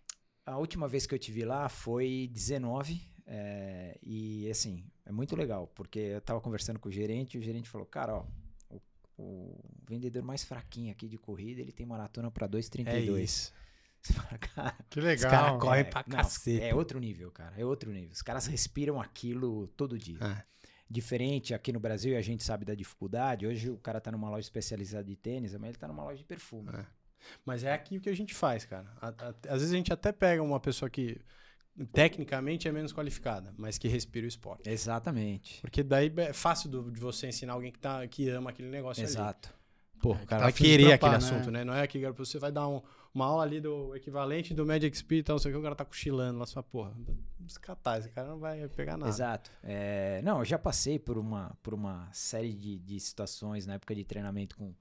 [0.46, 3.02] A última vez que eu te vi lá foi 19.
[3.28, 7.44] É, e assim, é muito legal, porque eu tava conversando com o gerente e o
[7.44, 8.26] gerente falou: Cara, ó,
[8.70, 8.82] o,
[9.18, 12.88] o vendedor mais fraquinho aqui de corrida ele tem maratona para 2,32.
[12.88, 13.54] É isso.
[14.02, 14.78] Você fala, cara.
[14.89, 15.32] Que legal.
[15.32, 16.63] Os caras correm é, pra não, cacete.
[16.63, 17.56] É outro nível, cara.
[17.58, 18.12] É outro nível.
[18.12, 20.20] Os caras respiram aquilo todo dia.
[20.22, 20.44] É.
[20.88, 23.48] Diferente aqui no Brasil, e a gente sabe da dificuldade.
[23.48, 26.24] Hoje o cara tá numa loja especializada de tênis, mas ele tá numa loja de
[26.24, 26.70] perfume.
[26.70, 26.86] É.
[27.44, 28.88] Mas é aqui o que a gente faz, cara.
[29.48, 31.20] Às vezes a gente até pega uma pessoa que
[31.92, 34.70] tecnicamente é menos qualificada, mas que respira o esporte.
[34.70, 35.60] Exatamente.
[35.62, 39.04] Porque daí é fácil do, de você ensinar alguém que, tá, que ama aquele negócio
[39.04, 39.50] Exato.
[39.50, 39.66] ali.
[40.00, 41.18] Pô, o cara tá vai querer aquele né?
[41.18, 41.64] assunto, né?
[41.64, 42.82] Não é que você vai dar um,
[43.14, 45.76] uma aula ali do equivalente do Magic Speed, então, não sei o que, o cara
[45.76, 46.94] tá cochilando lá, sua porra.
[47.40, 49.10] Descatar, esse cara não vai pegar nada.
[49.10, 49.52] Exato.
[49.64, 53.96] É, não, eu já passei por uma, por uma série de, de situações na época
[53.96, 54.74] de treinamento com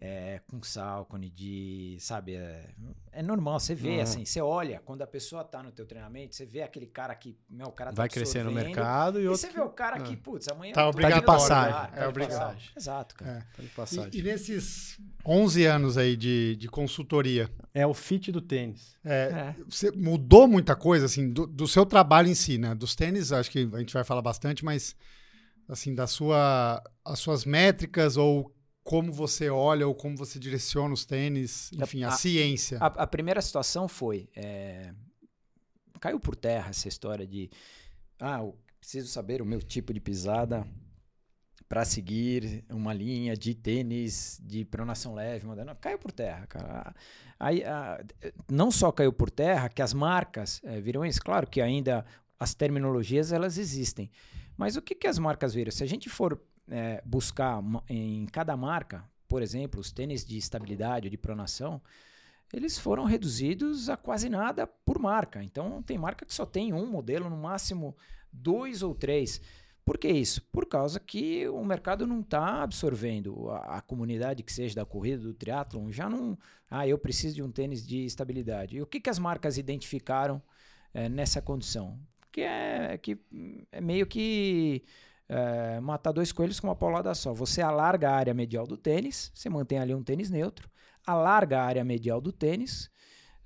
[0.00, 2.70] é, com Salcone, de, sabe, é,
[3.12, 4.02] é normal, você vê, uhum.
[4.02, 7.36] assim, você olha, quando a pessoa tá no teu treinamento, você vê aquele cara que,
[7.48, 9.40] meu, o cara tá Vai crescer no mercado e, e outro...
[9.40, 10.72] você vê o cara que, putz, amanhã...
[10.72, 11.92] Tá obrigado tá passar.
[11.96, 12.56] É obrigado.
[12.76, 13.46] Exato, cara.
[13.58, 13.62] É.
[13.74, 17.50] Tá e, e, nesses 11 anos aí de, de consultoria...
[17.74, 18.96] É o fit do tênis.
[19.04, 19.56] É, é.
[19.68, 22.74] Você mudou muita coisa, assim, do, do seu trabalho em si, né?
[22.74, 24.96] Dos tênis, acho que a gente vai falar bastante, mas
[25.68, 28.50] assim, da sua, as suas métricas ou
[28.88, 32.78] como você olha ou como você direciona os tênis, enfim, a, a ciência.
[32.78, 34.30] A, a, primeira situação foi.
[34.34, 34.94] É,
[36.00, 37.50] caiu por terra essa história de.
[38.18, 40.66] Ah, eu preciso saber o meu tipo de pisada
[41.68, 45.74] para seguir uma linha de tênis de pronação leve, moderna.
[45.74, 46.94] Caiu por terra, cara.
[47.38, 48.02] Aí, a,
[48.50, 51.20] não só caiu por terra, que as marcas é, viram isso.
[51.20, 52.06] Claro que ainda
[52.40, 54.10] as terminologias elas existem.
[54.56, 55.70] Mas o que, que as marcas viram?
[55.70, 61.10] Se a gente for é, buscar em cada marca, por exemplo, os tênis de estabilidade
[61.10, 61.80] de pronação,
[62.52, 65.42] eles foram reduzidos a quase nada por marca.
[65.42, 67.94] Então, tem marca que só tem um modelo, no máximo
[68.32, 69.40] dois ou três.
[69.84, 70.42] Por que isso?
[70.52, 73.50] Por causa que o mercado não está absorvendo.
[73.50, 76.38] A, a, comunidade que seja da corrida, do triatlon, já não.
[76.70, 78.76] Ah, eu preciso de um tênis de estabilidade.
[78.76, 80.42] E o que, que as marcas identificaram
[80.92, 81.98] é, nessa condição?
[82.30, 83.18] Que é, que
[83.72, 84.84] é meio que
[85.28, 87.32] é, matar dois coelhos com uma paulada só.
[87.34, 90.70] Você alarga a área medial do tênis, você mantém ali um tênis neutro,
[91.06, 92.90] alarga a área medial do tênis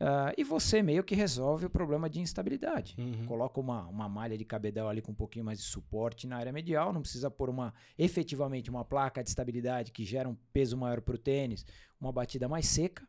[0.01, 2.95] uh, e você meio que resolve o problema de instabilidade.
[2.99, 3.27] Uhum.
[3.27, 6.53] Coloca uma, uma malha de cabedal ali com um pouquinho mais de suporte na área
[6.53, 11.01] medial, não precisa pôr uma efetivamente uma placa de estabilidade que gera um peso maior
[11.01, 11.65] para o tênis,
[12.01, 13.07] uma batida mais seca.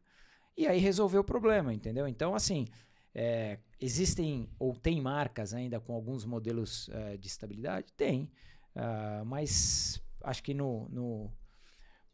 [0.57, 2.07] e aí resolveu o problema, entendeu?
[2.07, 2.67] Então, assim,
[3.13, 7.91] é, existem ou tem marcas ainda com alguns modelos é, de estabilidade?
[7.93, 8.29] Tem.
[8.75, 11.31] Uh, mas acho que no, no,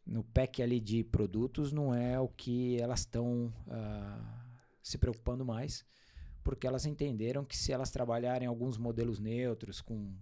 [0.06, 4.40] no pack ali de produtos não é o que elas estão uh,
[4.82, 5.84] se preocupando mais,
[6.42, 10.12] porque elas entenderam que se elas trabalharem alguns modelos neutros com,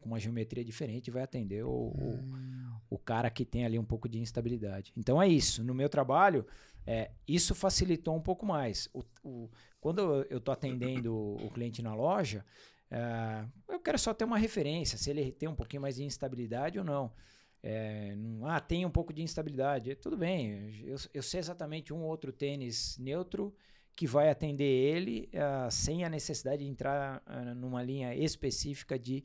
[0.00, 2.78] com uma geometria diferente, vai atender o, hum.
[2.90, 4.92] o, o, cara que tem ali um pouco de instabilidade.
[4.96, 5.62] Então é isso.
[5.62, 6.46] No meu trabalho,
[6.86, 8.88] é, isso facilitou um pouco mais.
[8.92, 12.44] O, o, quando eu estou atendendo o cliente na loja,
[12.90, 16.78] é, eu quero só ter uma referência, se ele tem um pouquinho mais de instabilidade
[16.78, 17.12] ou não.
[17.62, 19.94] É, não ah, tem um pouco de instabilidade.
[19.96, 23.54] Tudo bem, eu, eu sei exatamente um outro tênis neutro
[23.96, 29.24] que vai atender ele uh, sem a necessidade de entrar uh, numa linha específica de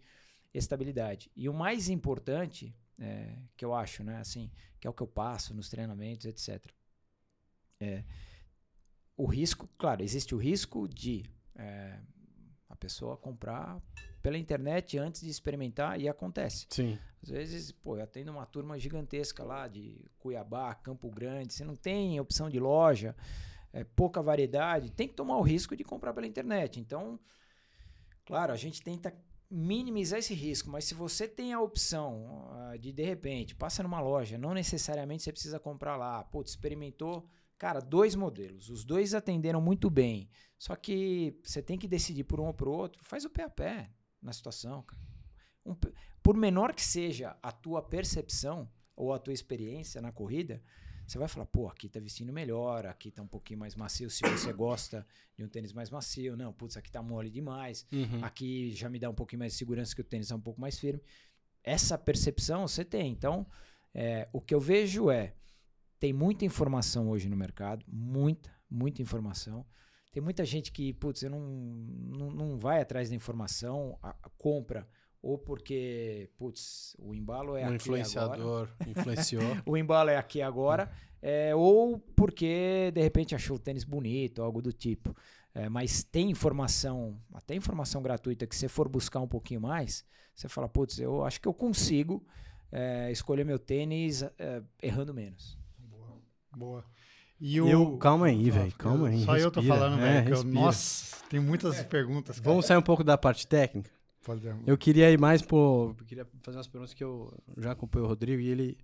[0.54, 1.30] estabilidade.
[1.36, 5.08] E o mais importante, é, que eu acho, né, assim, que é o que eu
[5.08, 6.66] passo nos treinamentos, etc.
[7.80, 8.04] É,
[9.18, 12.00] o risco, claro, existe o risco de é,
[12.72, 13.82] a pessoa comprar
[14.22, 16.68] pela internet antes de experimentar e acontece.
[16.70, 16.98] Sim.
[17.22, 21.76] Às vezes, pô, eu atendo uma turma gigantesca lá de Cuiabá, Campo Grande, você não
[21.76, 23.16] tem opção de loja,
[23.74, 26.80] é, pouca variedade, tem que tomar o risco de comprar pela internet.
[26.80, 27.20] Então,
[28.26, 29.14] claro, a gente tenta
[29.50, 34.00] minimizar esse risco, mas se você tem a opção uh, de de repente passa numa
[34.00, 37.28] loja, não necessariamente você precisa comprar lá, putz, experimentou
[37.62, 38.72] Cara, dois modelos.
[38.72, 40.28] Os dois atenderam muito bem.
[40.58, 43.04] Só que você tem que decidir por um ou por outro.
[43.06, 44.84] Faz o pé a pé na situação.
[45.64, 45.76] Um,
[46.24, 50.60] por menor que seja a tua percepção ou a tua experiência na corrida,
[51.06, 54.24] você vai falar, pô, aqui tá vestindo melhor, aqui tá um pouquinho mais macio, se
[54.24, 55.06] você gosta
[55.38, 56.36] de um tênis mais macio.
[56.36, 57.86] Não, putz, aqui tá mole demais.
[57.92, 58.26] Uhum.
[58.26, 60.60] Aqui já me dá um pouquinho mais de segurança que o tênis é um pouco
[60.60, 61.04] mais firme.
[61.64, 63.12] Essa percepção você tem.
[63.12, 63.46] Então,
[63.94, 65.36] é, o que eu vejo é
[66.02, 69.64] tem muita informação hoje no mercado, muita, muita informação.
[70.12, 74.88] Tem muita gente que, putz, não, não, não vai atrás da informação, a, a compra
[75.22, 78.76] ou porque, putz, o embalo é um aqui influenciador agora.
[78.88, 79.44] influenciou.
[79.64, 84.60] o embalo é aqui agora, é, ou porque de repente achou o tênis bonito, algo
[84.60, 85.16] do tipo.
[85.54, 90.50] É, mas tem informação, até informação gratuita que você for buscar um pouquinho mais, você
[90.50, 92.26] fala, putz, eu acho que eu consigo
[92.72, 95.61] é, escolher meu tênis é, errando menos.
[96.56, 96.84] Boa.
[97.40, 97.68] E o...
[97.68, 99.24] eu, calma aí, velho, calma aí.
[99.24, 100.44] Só respira, eu tô falando, é, velho.
[100.44, 101.84] nossa, tem muitas é.
[101.84, 102.40] perguntas.
[102.40, 102.50] Cara.
[102.50, 103.90] Vamos sair um pouco da parte técnica?
[104.24, 104.68] Podemos.
[104.68, 105.96] Eu queria ir mais por.
[105.98, 108.78] Eu queria fazer umas perguntas que eu já acompanhei o Rodrigo e ele.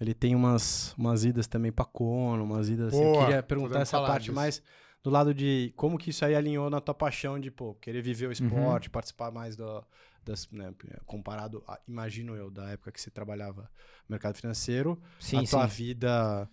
[0.00, 2.92] Ele tem umas, umas idas também pra Cono, umas idas.
[2.92, 4.34] Boa, eu queria perguntar essa parte disso.
[4.34, 4.62] mais
[5.02, 8.28] do lado de como que isso aí alinhou na tua paixão de, pô, querer viver
[8.28, 8.92] o esporte, uhum.
[8.92, 9.84] participar mais do,
[10.24, 10.72] das, né,
[11.06, 13.62] comparado, a, imagino eu, da época que você trabalhava
[14.08, 15.84] no mercado financeiro, sim, a tua sim.
[15.84, 16.48] vida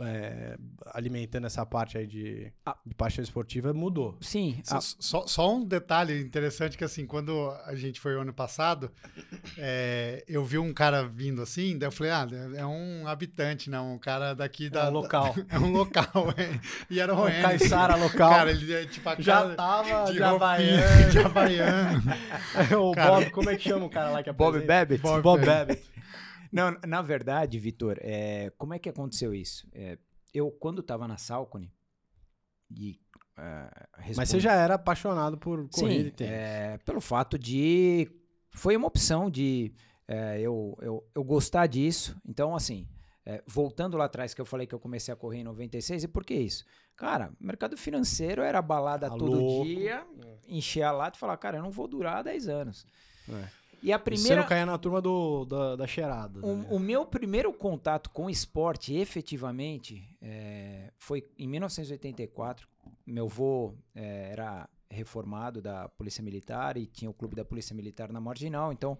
[0.00, 0.56] é,
[0.92, 2.76] alimentando essa parte aí de, ah.
[2.84, 4.16] de paixão esportiva mudou.
[4.20, 4.60] Sim.
[4.62, 8.90] Só, só, só, um detalhe interessante que assim, quando a gente foi o ano passado,
[9.58, 13.94] é, eu vi um cara vindo assim, daí eu falei, ah, é um habitante, não,
[13.94, 14.84] um cara daqui da...
[14.84, 15.34] É um local.
[15.48, 16.60] é um local, é.
[16.90, 18.30] E era o um Caissara local.
[18.30, 21.10] Cara, ele é tipo a Já tava de, de Havaiano.
[21.10, 22.02] De Havaiano.
[22.80, 25.02] o cara, Bob, como é que chama o cara lá que é Bob Babbitt?
[25.02, 25.96] Bob, Bob Babbitt.
[26.56, 29.68] Não, na verdade, Vitor, é, como é que aconteceu isso?
[29.72, 29.98] É,
[30.32, 31.72] eu, quando estava na Salcone,
[32.70, 32.98] e
[33.38, 34.16] uh, respondi...
[34.16, 38.10] Mas você já era apaixonado por corrida Sim, é, pelo fato de...
[38.50, 39.74] Foi uma opção de
[40.08, 42.16] é, eu, eu, eu gostar disso.
[42.24, 42.88] Então, assim,
[43.24, 46.08] é, voltando lá atrás que eu falei que eu comecei a correr em 96, e
[46.08, 46.64] por que isso?
[46.96, 49.64] Cara, mercado financeiro era balada tá todo louco.
[49.66, 50.36] dia, é.
[50.48, 52.86] encher a lata e falar, cara, eu não vou durar 10 anos.
[53.28, 53.48] É.
[53.86, 54.28] E a primeira.
[54.28, 56.44] Você não caia na turma do, da, da cheirada.
[56.44, 56.66] O, né?
[56.72, 62.66] o, meu primeiro contato com esporte, efetivamente, é, foi em 1984.
[63.06, 68.10] Meu avô é, era reformado da Polícia Militar e tinha o clube da Polícia Militar
[68.10, 68.72] na Marginal.
[68.72, 68.98] Então,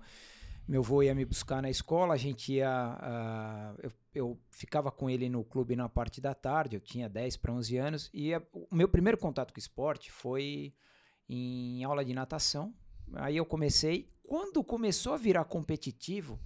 [0.69, 2.97] meu avô ia me buscar na escola, a gente ia.
[3.03, 7.39] Uh, eu, eu, ficava com ele no clube na parte da tarde, eu tinha 10
[7.39, 8.11] para 11 anos.
[8.15, 10.73] E a, o meu primeiro contato com esporte foi
[11.29, 12.73] em aula de natação.
[13.15, 16.39] Aí eu comecei quando começou a virar competitivo,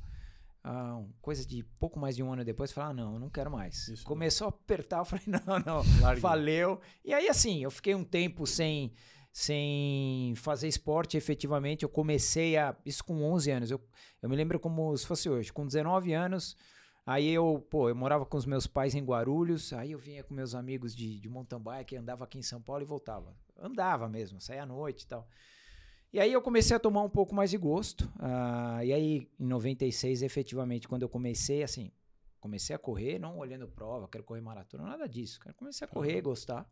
[0.62, 3.50] ah, coisa de pouco mais de um ano depois, falar ah, não, eu não quero
[3.50, 3.88] mais.
[3.88, 6.20] Isso começou a apertar, eu falei, não, não, Larguei.
[6.20, 6.80] valeu.
[7.04, 8.92] E aí, assim, eu fiquei um tempo sem,
[9.32, 11.82] sem fazer esporte efetivamente.
[11.82, 12.76] Eu comecei a.
[12.84, 13.70] Isso com 11 anos.
[13.70, 13.80] Eu,
[14.20, 15.50] eu me lembro como se fosse hoje.
[15.50, 16.56] Com 19 anos,
[17.06, 19.72] aí eu, pô, eu morava com os meus pais em Guarulhos.
[19.72, 22.82] Aí eu vinha com meus amigos de, de mountain bike, andava aqui em São Paulo
[22.82, 23.34] e voltava.
[23.58, 25.26] Andava mesmo, saía à noite e tal.
[26.12, 28.02] E aí eu comecei a tomar um pouco mais de gosto.
[28.16, 31.92] Uh, e aí, em 96, efetivamente, quando eu comecei, assim,
[32.40, 35.38] Comecei a correr, não olhando prova, quero correr maratona, nada disso.
[35.38, 35.54] Cara.
[35.54, 36.66] Comecei a correr, gostar.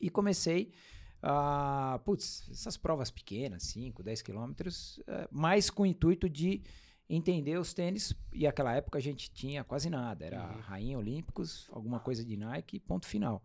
[0.00, 0.72] E comecei
[1.20, 2.00] a.
[2.04, 6.62] Putz, essas provas pequenas, 5, 10 quilômetros, é, mais com o intuito de
[7.08, 8.14] entender os tênis.
[8.32, 10.24] E aquela época a gente tinha quase nada.
[10.24, 10.60] Era Uhum.
[10.60, 13.44] Rainha Olímpicos, alguma coisa de Nike, ponto final.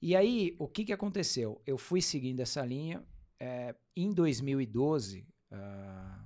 [0.00, 1.62] E aí, o que, que aconteceu?
[1.64, 3.00] Eu fui seguindo essa linha.
[3.44, 6.24] É, em 2012, ah,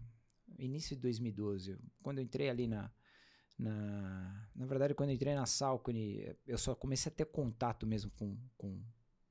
[0.58, 2.90] início de 2012, quando eu entrei ali na,
[3.58, 4.48] na.
[4.54, 8.36] Na verdade, quando eu entrei na Salcone, eu só comecei a ter contato mesmo com,
[8.56, 8.80] com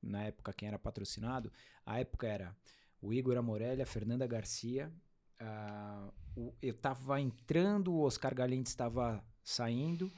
[0.02, 1.52] na época, quem era patrocinado.
[1.84, 2.56] A época era
[3.00, 4.92] o Igor Amorelli, a Fernanda Garcia.
[5.38, 10.10] ah, o- eu estava entrando, o Oscar Galindes estava saindo.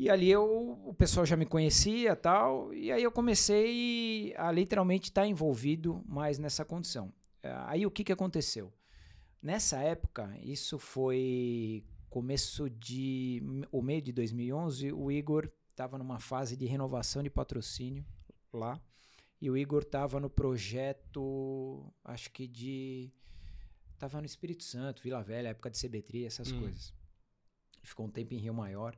[0.00, 2.72] E ali eu, o pessoal já me conhecia tal.
[2.72, 7.12] E aí eu comecei a literalmente estar envolvido mais nessa condição.
[7.42, 8.72] Ah, Aí o que, que aconteceu?
[9.42, 13.42] Nessa época, isso foi começo de.
[13.70, 18.02] o meio de 2011, o Igor estava numa fase de renovação de patrocínio
[18.50, 18.80] lá.
[19.38, 23.12] E o Igor estava no projeto, acho que de.
[23.98, 26.60] Tava no Espírito Santo, Vila Velha, época de CB3, essas Hum.
[26.60, 26.94] coisas.
[27.82, 28.96] Ficou um tempo em Rio Maior.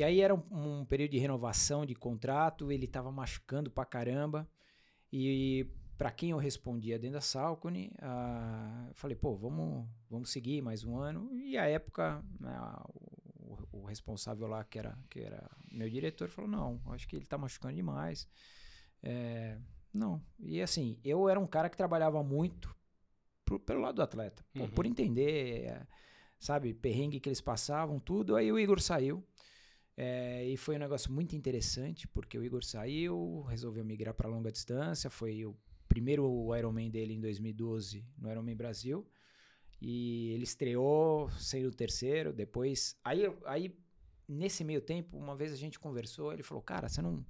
[0.00, 0.42] E aí era um,
[0.80, 4.48] um período de renovação de contrato, ele estava machucando pra caramba.
[5.12, 5.66] E
[5.98, 7.92] para quem eu respondia dentro da Salcone,
[8.88, 11.30] eu falei, pô, vamos, vamos seguir mais um ano.
[11.34, 12.58] E a época, né,
[13.40, 17.26] o, o responsável lá, que era, que era meu diretor, falou, não, acho que ele
[17.26, 18.26] tá machucando demais.
[19.02, 19.58] É,
[19.92, 20.22] não.
[20.38, 22.74] E assim, eu era um cara que trabalhava muito
[23.44, 24.70] pro- pelo lado do atleta, por- Uhum.
[24.70, 25.86] por entender, é,
[26.38, 28.34] sabe, perrengue que eles passavam, tudo.
[28.34, 29.22] Aí o Igor saiu.
[30.02, 34.50] É, e foi um negócio muito interessante, porque o Igor saiu, resolveu migrar para longa
[34.50, 35.10] distância.
[35.10, 35.54] Foi o
[35.86, 39.06] primeiro Ironman dele em 2012 no Ironman Brasil.
[39.78, 42.32] E ele estreou sendo o terceiro.
[42.32, 42.98] Depois.
[43.04, 43.78] Aí, aí,
[44.26, 46.32] nesse meio tempo, uma vez a gente conversou.
[46.32, 47.22] Ele falou: Cara, você não.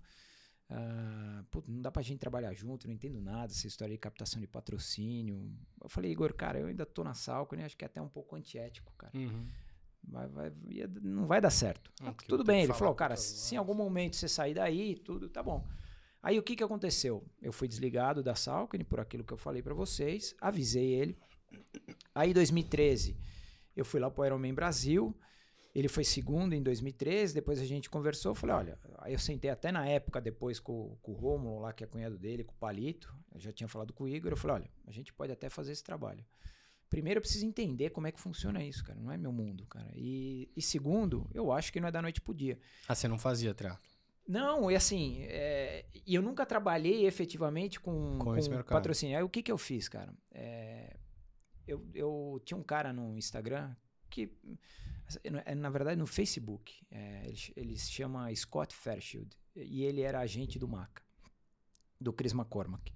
[0.68, 4.40] ah, puta, não dá pra gente trabalhar junto, não entendo nada, essa história de captação
[4.40, 5.52] de patrocínio.
[5.82, 8.36] Eu falei, Igor, cara, eu ainda tô na Salcone, acho que é até um pouco
[8.36, 9.16] antiético, cara.
[9.18, 9.48] Uhum.
[10.02, 11.90] Vai, vai- ia- não vai dar certo.
[12.02, 15.42] Ah, tudo bem, ele falou, cara, se em algum momento você sair daí, tudo, tá
[15.42, 15.66] bom.
[16.22, 17.24] Aí o que que aconteceu?
[17.40, 21.16] Eu fui desligado da Salcone por aquilo que eu falei pra vocês, avisei ele.
[22.14, 23.16] Aí em 2013,
[23.76, 25.16] eu fui lá pro Ironman Brasil,
[25.74, 29.50] ele foi segundo em 2013, depois a gente conversou, eu falei, olha, aí eu sentei
[29.50, 32.56] até na época depois com, com o Rômulo lá, que é cunhado dele, com o
[32.58, 35.48] Palito, eu já tinha falado com o Igor, eu falei, olha, a gente pode até
[35.48, 36.24] fazer esse trabalho.
[36.90, 38.98] Primeiro, eu preciso entender como é que funciona isso, cara.
[38.98, 39.90] Não é meu mundo, cara.
[39.94, 42.58] E, e segundo, eu acho que não é da noite pro dia.
[42.88, 43.88] Ah, você não fazia triatlo?
[44.26, 49.16] Não, e assim, é, e eu nunca trabalhei efetivamente com, Com com patrocínio.
[49.16, 50.12] Aí o que que eu fiz, cara?
[50.32, 50.96] É,
[51.66, 53.74] eu, eu tinha um cara no Instagram
[54.08, 54.32] que,
[55.22, 60.20] é, na verdade, no Facebook, é, ele, ele se chama Scott Fairchild, e ele era
[60.20, 61.02] agente do Maca,
[62.00, 62.92] do Chris McCormack.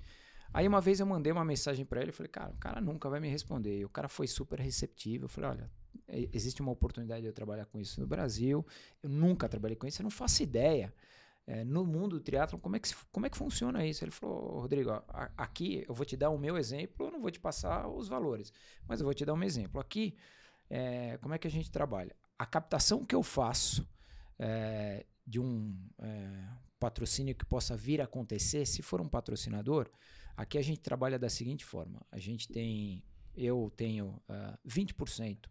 [0.54, 3.10] Aí uma vez eu mandei uma mensagem pra ele, eu falei, cara, o cara nunca
[3.10, 3.80] vai me responder.
[3.80, 5.26] E o cara foi super receptivo.
[5.26, 5.72] Eu falei, olha,
[6.08, 8.66] e- existe uma oportunidade de eu trabalhar com isso no Brasil.
[9.02, 10.94] Eu nunca trabalhei com isso, eu não faço ideia.
[11.46, 14.04] é, no mundo do triatlon, como é, que, como é que funciona isso?
[14.04, 14.90] Ele falou, Rodrigo,
[15.36, 18.52] aqui eu vou te dar o meu exemplo, eu não vou te passar os valores,
[18.88, 19.80] mas eu vou te dar um exemplo.
[19.80, 20.16] Aqui,
[20.70, 22.14] é, como é que a gente trabalha?
[22.38, 23.88] A captação que eu faço
[24.38, 26.48] é, de um é,
[26.80, 29.90] patrocínio que possa vir a acontecer, se for um patrocinador,
[30.36, 33.02] aqui a gente trabalha da seguinte forma: a gente tem,
[33.34, 35.48] eu tenho ah, 20%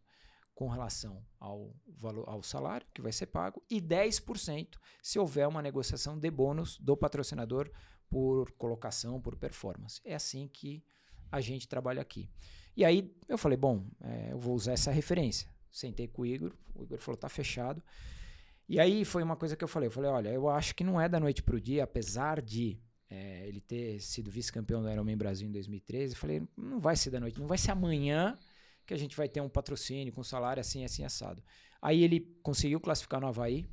[0.53, 5.61] com relação ao valor ao salário que vai ser pago e 10% se houver uma
[5.61, 7.71] negociação de bônus do patrocinador
[8.09, 9.99] por colocação, por performance.
[10.05, 10.83] É assim que
[11.31, 12.29] a gente trabalha aqui.
[12.77, 15.49] E aí eu falei, bom, é, eu vou usar essa referência.
[15.71, 17.83] Sentei com o Igor, o Igor falou, tá fechado.
[18.69, 21.01] E aí foi uma coisa que eu falei, eu falei, olha, eu acho que não
[21.01, 25.47] é da noite pro dia, apesar de é, ele ter sido vice-campeão do Ironman Brasil
[25.47, 28.37] em 2013, eu falei, não vai ser da noite, não vai ser amanhã
[28.85, 31.43] que a gente vai ter um patrocínio com salário assim, assim, assado.
[31.81, 33.67] Aí ele conseguiu classificar no Havaí,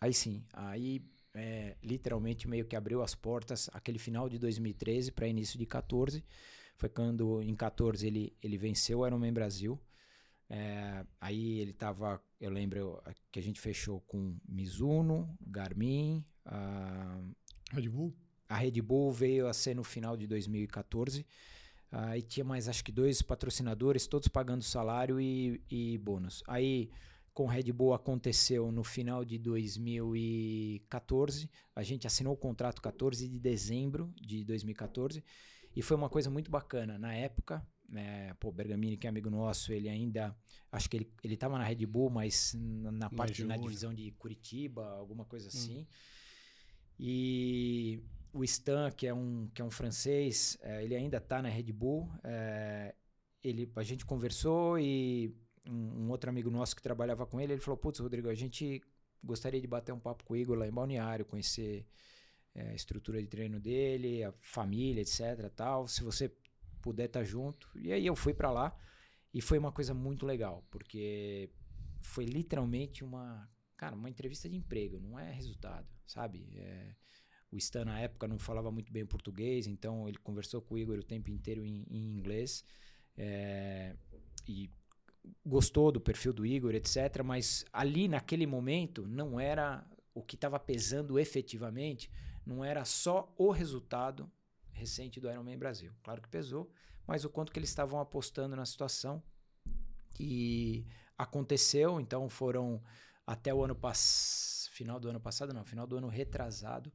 [0.00, 5.28] aí sim, aí é, literalmente meio que abriu as portas aquele final de 2013 para
[5.28, 6.24] início de 14,
[6.76, 9.80] foi quando em 14 ele, ele venceu o Ironman Brasil,
[10.50, 17.20] é, aí ele tava, eu lembro que a gente fechou com Mizuno, Garmin, a,
[17.72, 18.14] Red Bull?
[18.48, 21.26] A Red Bull veio a ser no final de 2014.
[21.90, 26.42] Aí tinha mais acho que dois patrocinadores, todos pagando salário e, e bônus.
[26.46, 26.90] Aí
[27.32, 31.48] com Red Bull aconteceu no final de 2014.
[31.74, 35.22] A gente assinou o contrato 14 de dezembro de 2014
[35.74, 36.98] e foi uma coisa muito bacana.
[36.98, 40.36] Na época, É, pô, Bergamini, que é amigo nosso, ele ainda.
[40.70, 44.10] Acho que ele, ele tava na Red Bull, mas na, na parte na divisão de
[44.12, 45.80] Curitiba, alguma coisa assim.
[45.80, 45.86] Hum.
[47.00, 48.02] E
[48.38, 51.72] o Stan, que é um, que é um francês, é, ele ainda está na Red
[51.72, 52.08] Bull.
[52.22, 52.94] É,
[53.42, 55.34] ele, a gente conversou e
[55.66, 58.80] um, um, outro amigo nosso que trabalhava com ele, ele falou: Putz, Rodrigo, a gente
[59.22, 61.86] gostaria de bater um papo com o Igor lá em Balneário, conhecer
[62.54, 65.50] é, a estrutura de treino dele, a família, etc.
[65.54, 65.88] Tal.
[65.88, 66.32] Se você
[66.80, 67.68] puder estar tá junto.
[67.74, 68.76] E aí eu fui para lá
[69.34, 71.50] e foi uma coisa muito legal, porque
[72.00, 76.48] foi literalmente uma, cara, uma entrevista de emprego, não é resultado, sabe?
[76.56, 76.94] É,
[77.50, 80.98] o Stan, na época, não falava muito bem português, então ele conversou com o Igor
[80.98, 82.64] o tempo inteiro em, em inglês.
[83.16, 83.96] É,
[84.46, 84.70] e
[85.44, 87.22] gostou do perfil do Igor, etc.
[87.24, 89.84] Mas ali, naquele momento, não era
[90.14, 92.10] o que estava pesando efetivamente,
[92.44, 94.30] não era só o resultado
[94.72, 95.92] recente do Ironman Brasil.
[96.02, 96.70] Claro que pesou,
[97.06, 99.22] mas o quanto que eles estavam apostando na situação.
[100.18, 102.82] E aconteceu, então foram
[103.26, 106.92] até o ano passado, final do ano passado, não, final do ano retrasado,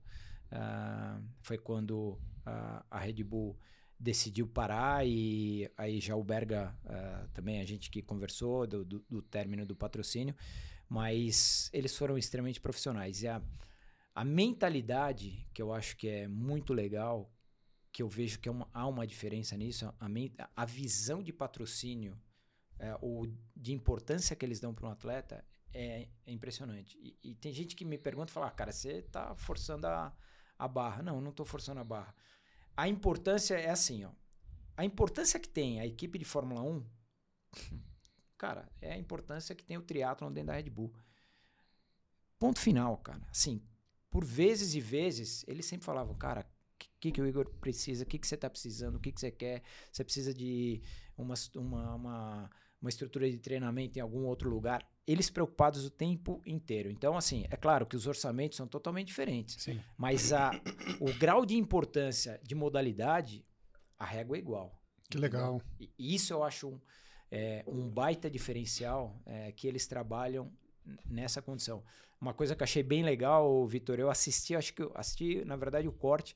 [0.53, 3.57] Uh, foi quando a, a Red Bull
[3.99, 9.05] decidiu parar e aí já o Berga uh, também a gente que conversou do, do,
[9.09, 10.35] do, término do patrocínio,
[10.87, 13.41] mas eles foram extremamente profissionais e a,
[14.13, 17.33] a mentalidade que eu acho que é muito legal,
[17.91, 20.07] que eu vejo que é uma, há uma diferença nisso, a,
[20.55, 22.15] a visão de patrocínio
[22.77, 26.97] é, ou de importância que eles dão para um atleta é, é impressionante.
[27.01, 30.13] E, e, tem gente que me pergunta, fala, ah, cara, você está forçando a
[30.57, 31.01] a barra.
[31.01, 32.13] Não, não estou forçando a barra.
[32.75, 34.11] A importância é assim, ó.
[34.75, 36.83] A importância que tem a equipe de Fórmula 1,
[38.37, 40.93] cara, é a importância que tem o triatlon dentro da Red Bull.
[42.39, 43.21] Ponto final, cara.
[43.29, 43.61] Assim,
[44.09, 48.03] por vezes e vezes, eles sempre falavam, cara, o que, que o Igor precisa?
[48.03, 48.95] O que, que você está precisando?
[48.95, 49.63] O que, que você quer?
[49.91, 50.81] Você precisa de
[51.17, 54.87] uma, uma, uma, uma estrutura de treinamento em algum outro lugar?
[55.05, 56.89] Eles preocupados o tempo inteiro.
[56.89, 59.61] Então, assim, é claro que os orçamentos são totalmente diferentes.
[59.61, 59.81] Sim.
[59.97, 60.51] Mas a,
[60.99, 63.45] o grau de importância de modalidade,
[63.97, 64.81] a régua é igual.
[65.09, 65.61] Que legal.
[65.79, 66.81] E isso eu acho um,
[67.29, 70.51] é, um baita diferencial é, que eles trabalham
[71.05, 71.83] nessa condição.
[72.19, 75.57] Uma coisa que eu achei bem legal, Vitor, eu assisti, acho que eu assisti, na
[75.57, 76.35] verdade, o corte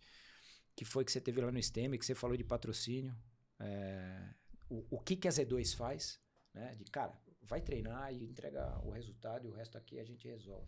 [0.76, 3.16] que foi que você teve lá no STEM, que você falou de patrocínio.
[3.60, 4.30] É,
[4.70, 6.20] o, o que, que a Z2 faz,
[6.54, 6.76] né?
[6.76, 10.68] De, cara, vai treinar e entrega o resultado e o resto aqui a gente resolve.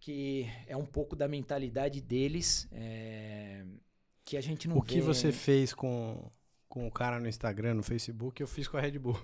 [0.00, 3.64] Que é um pouco da mentalidade deles é,
[4.24, 6.30] que a gente não O que você fez com,
[6.68, 9.20] com o cara no Instagram, no Facebook, eu fiz com a Red Bull.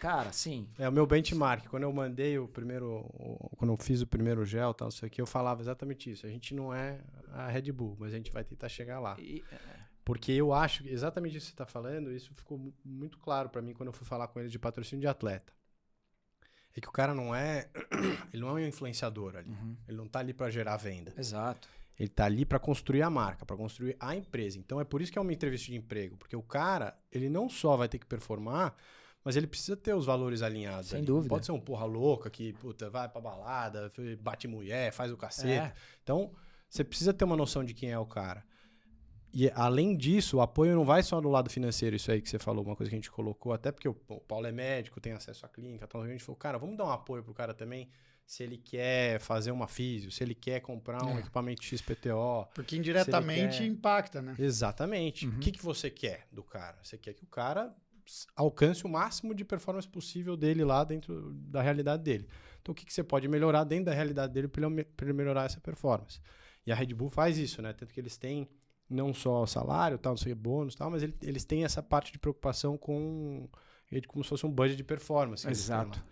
[0.00, 0.68] Cara, sim.
[0.78, 1.68] É o meu benchmark.
[1.68, 3.06] Quando eu mandei o primeiro.
[3.14, 6.26] O, quando eu fiz o primeiro gel, tal, isso aqui, eu falava exatamente isso.
[6.26, 7.00] A gente não é
[7.32, 9.16] a Red Bull, mas a gente vai tentar chegar lá.
[9.18, 9.75] E, é,
[10.06, 13.74] porque eu acho exatamente isso que você está falando, isso ficou muito claro para mim
[13.74, 15.52] quando eu fui falar com ele de patrocínio de atleta.
[16.76, 17.68] É que o cara não é.
[18.32, 19.50] Ele não é um influenciador ali.
[19.50, 19.76] Uhum.
[19.88, 21.12] Ele não está ali para gerar venda.
[21.16, 21.66] Exato.
[21.98, 24.58] Ele está ali para construir a marca, para construir a empresa.
[24.58, 26.18] Então é por isso que é uma entrevista de emprego.
[26.18, 28.76] Porque o cara, ele não só vai ter que performar,
[29.24, 30.90] mas ele precisa ter os valores alinhados.
[30.90, 31.06] Sem ali.
[31.06, 31.30] dúvida.
[31.30, 33.90] Pode ser um porra louca que puta, vai pra balada,
[34.20, 35.72] bate mulher, faz o cacete.
[35.72, 35.72] É.
[36.02, 36.30] Então,
[36.68, 38.44] você precisa ter uma noção de quem é o cara.
[39.38, 42.38] E além disso, o apoio não vai só no lado financeiro, isso aí que você
[42.38, 45.44] falou, uma coisa que a gente colocou, até porque o, Paulo é médico, tem acesso
[45.44, 47.90] à clínica, então a gente falou, cara, vamos dar um apoio pro cara também,
[48.24, 51.20] se ele quer fazer uma físio, se ele quer comprar um é.
[51.20, 52.48] equipamento XPTO.
[52.54, 53.66] Porque indiretamente quer...
[53.66, 54.34] impacta, né?
[54.38, 55.26] Exatamente.
[55.26, 55.36] Uhum.
[55.36, 56.78] O que, que você quer do cara?
[56.82, 57.76] Você quer que o cara
[58.34, 62.26] alcance o máximo de performance possível dele lá dentro da realidade dele.
[62.62, 65.44] Então, o que, que você pode melhorar dentro da realidade dele para ele, ele melhorar
[65.44, 66.22] essa performance?
[66.66, 67.74] E a Red Bull faz isso, né?
[67.74, 68.48] Tanto que eles têm
[68.88, 72.12] não só o salário, tal, não sei, bônus tal, mas ele, eles têm essa parte
[72.12, 73.48] de preocupação com
[73.90, 75.48] ele como se fosse um budget de performance.
[75.48, 76.02] Exato.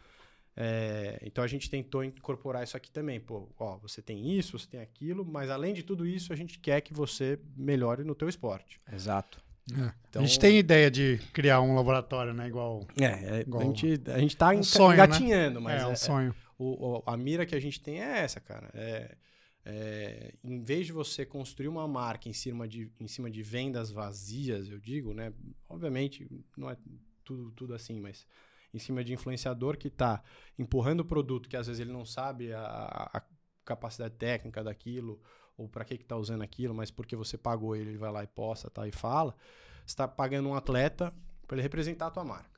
[0.57, 3.19] É, então a gente tentou incorporar isso aqui também.
[3.19, 6.59] Pô, ó, você tem isso, você tem aquilo, mas além de tudo isso, a gente
[6.59, 8.81] quer que você melhore no teu esporte.
[8.93, 9.43] Exato.
[9.73, 9.93] É.
[10.09, 12.47] Então, a gente tem ideia de criar um laboratório, né?
[12.47, 12.87] Igual.
[13.01, 15.05] É, é igual a, gente, a gente tá um sonho, né?
[15.05, 15.65] engatinhando, né?
[15.65, 15.83] mas.
[15.83, 16.35] É, um é, sonho.
[16.59, 18.71] O, o, a mira que a gente tem é essa, cara.
[18.75, 19.17] É
[19.65, 23.91] é, em vez de você construir uma marca em cima, de, em cima de vendas
[23.91, 25.33] vazias, eu digo, né?
[25.69, 26.77] Obviamente, não é
[27.25, 28.27] tudo, tudo assim, mas
[28.73, 30.23] em cima de influenciador que está
[30.59, 33.23] empurrando o produto que às vezes ele não sabe a, a
[33.65, 35.21] capacidade técnica daquilo
[35.57, 38.27] ou para que está usando aquilo, mas porque você pagou ele, ele vai lá e
[38.27, 39.35] posta tá, e fala,
[39.87, 41.15] você está pagando um atleta
[41.47, 42.54] para ele representar a tua marca.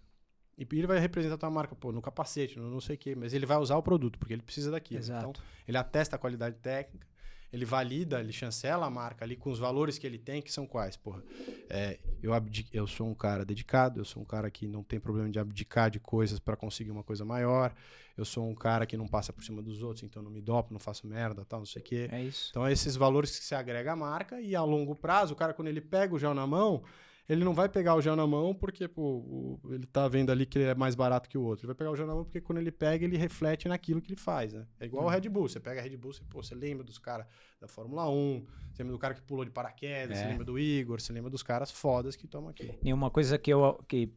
[0.58, 3.14] E ele vai representar a tua marca, pô, no capacete, no não sei o quê,
[3.14, 5.00] mas ele vai usar o produto, porque ele precisa daquilo.
[5.00, 5.28] Exato.
[5.28, 7.06] Então, ele atesta a qualidade técnica
[7.52, 10.66] ele valida, ele chancela a marca ali com os valores que ele tem, que são
[10.66, 11.22] quais, porra.
[11.70, 12.32] É, eu,
[12.72, 15.90] eu sou um cara dedicado, eu sou um cara que não tem problema de abdicar
[15.90, 17.74] de coisas para conseguir uma coisa maior.
[18.16, 20.72] Eu sou um cara que não passa por cima dos outros, então não me dopo,
[20.72, 22.08] não faço merda, tal, não sei o quê.
[22.10, 22.48] É isso.
[22.50, 25.54] Então, é esses valores que se agrega à marca e a longo prazo, o cara,
[25.54, 26.82] quando ele pega o gel na mão,
[27.28, 30.58] ele não vai pegar o gel na mão porque pô, ele tá vendo ali que
[30.58, 31.62] ele é mais barato que o outro.
[31.62, 34.12] Ele vai pegar o gel na mão porque quando ele pega, ele reflete naquilo que
[34.12, 34.66] ele faz, né?
[34.78, 35.48] É igual o Red Bull.
[35.48, 37.26] Você pega a Red Bull, você, pô, você lembra dos caras
[37.60, 40.22] da Fórmula 1, você lembra do cara que pulou de paraquedas, É.
[40.22, 42.70] você lembra do Igor, você lembra dos caras fodas que tomam aqui.
[42.82, 43.74] Nenhuma coisa que eu.
[43.88, 44.12] Que,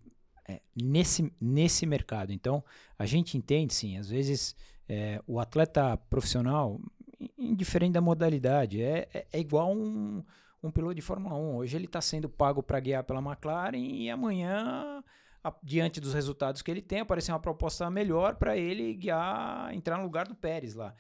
[0.48, 2.32] é, nesse, nesse mercado.
[2.34, 2.64] Então,
[2.98, 4.56] a gente entende, sim, às vezes
[4.88, 6.80] é, o atleta profissional,
[7.20, 10.24] in- indiferente da modalidade, é, é, é igual um,
[10.62, 11.56] um piloto de Fórmula 1.
[11.58, 15.04] Hoje ele está sendo pago para guiar pela McLaren e amanhã,
[15.44, 19.98] a- diante dos resultados que ele tem, aparecer uma proposta melhor para ele guiar, entrar
[19.98, 20.94] no lugar do Pérez lá.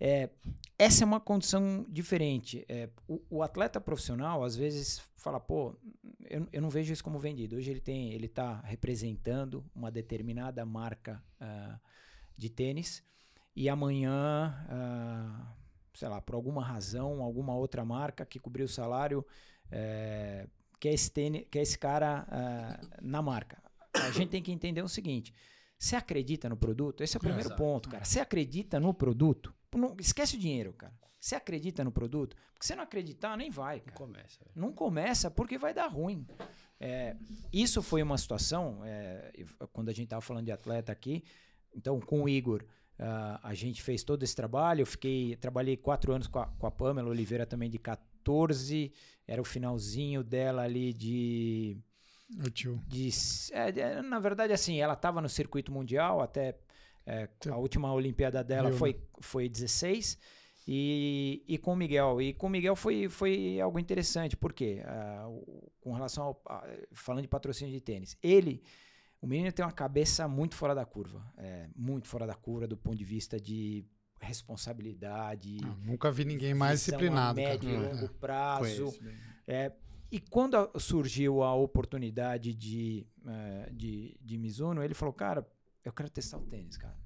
[0.00, 0.30] É,
[0.78, 2.64] essa é uma condição diferente.
[2.68, 5.76] É, o, o atleta profissional, às vezes, fala, pô,
[6.28, 7.54] eu, eu não vejo isso como vendido.
[7.54, 11.78] Hoje ele tem, ele está representando uma determinada marca ah,
[12.36, 13.04] de tênis
[13.54, 15.54] e amanhã, ah,
[15.94, 19.24] sei lá, por alguma razão, alguma outra marca que cobriu o salário
[19.70, 20.46] eh,
[20.78, 23.62] quer, esse tênis, quer esse cara ah, na marca.
[23.94, 25.32] A gente tem que entender o seguinte:
[25.78, 27.02] você acredita no produto?
[27.02, 27.62] Esse é o primeiro Exato.
[27.62, 28.04] ponto, cara.
[28.04, 29.54] Você acredita no produto?
[29.74, 30.92] Não, esquece o dinheiro, cara.
[31.18, 32.36] Você acredita no produto?
[32.52, 33.96] Porque se não acreditar, nem vai, cara.
[33.96, 34.38] Começa.
[34.40, 34.50] velho.
[34.56, 36.26] Não começa porque vai dar ruim.
[36.80, 37.16] É,
[37.52, 39.32] isso foi uma situação, é,
[39.72, 41.22] quando a gente estava falando de atleta aqui,
[41.72, 42.64] então com o Igor,
[42.98, 46.66] ah, a gente fez todo esse trabalho, eu fiquei, trabalhei quatro anos com a, com
[46.66, 48.92] a Pamela Oliveira também de 14,
[49.26, 51.76] era o finalzinho dela ali de
[52.44, 52.80] O tio.
[52.86, 53.10] de,
[53.52, 56.58] é, de- na verdade, assim, ela estava no circuito mundial até
[57.04, 60.16] é, a última Olimpíada dela Rio, foi, foi 16
[60.68, 62.22] e, e com o Miguel.
[62.22, 64.80] E com o Miguel foi, foi algo interessante, porque
[65.80, 66.42] com relação ao.
[66.46, 68.62] a- falando de patrocínio de tênis, ele.
[69.22, 71.24] O menino tem uma cabeça muito fora da curva.
[71.38, 73.84] é, muito fora da curva do ponto de vista de
[74.20, 75.58] responsabilidade.
[75.64, 77.36] Ah, nunca vi ninguém mais a disciplinado.
[77.40, 77.48] cara.
[77.50, 77.78] médio e É.
[77.92, 78.90] longo prazo.
[79.00, 79.16] Bem.
[79.46, 79.72] É,
[80.10, 85.48] e quando a- surgiu a oportunidade de, eh, de, de Mizuno, ele falou, cara,
[85.84, 86.96] eu quero testar o tênis, cara.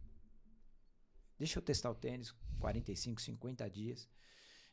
[1.39, 4.09] Deixa eu testar o tênis, 45, 50 dias.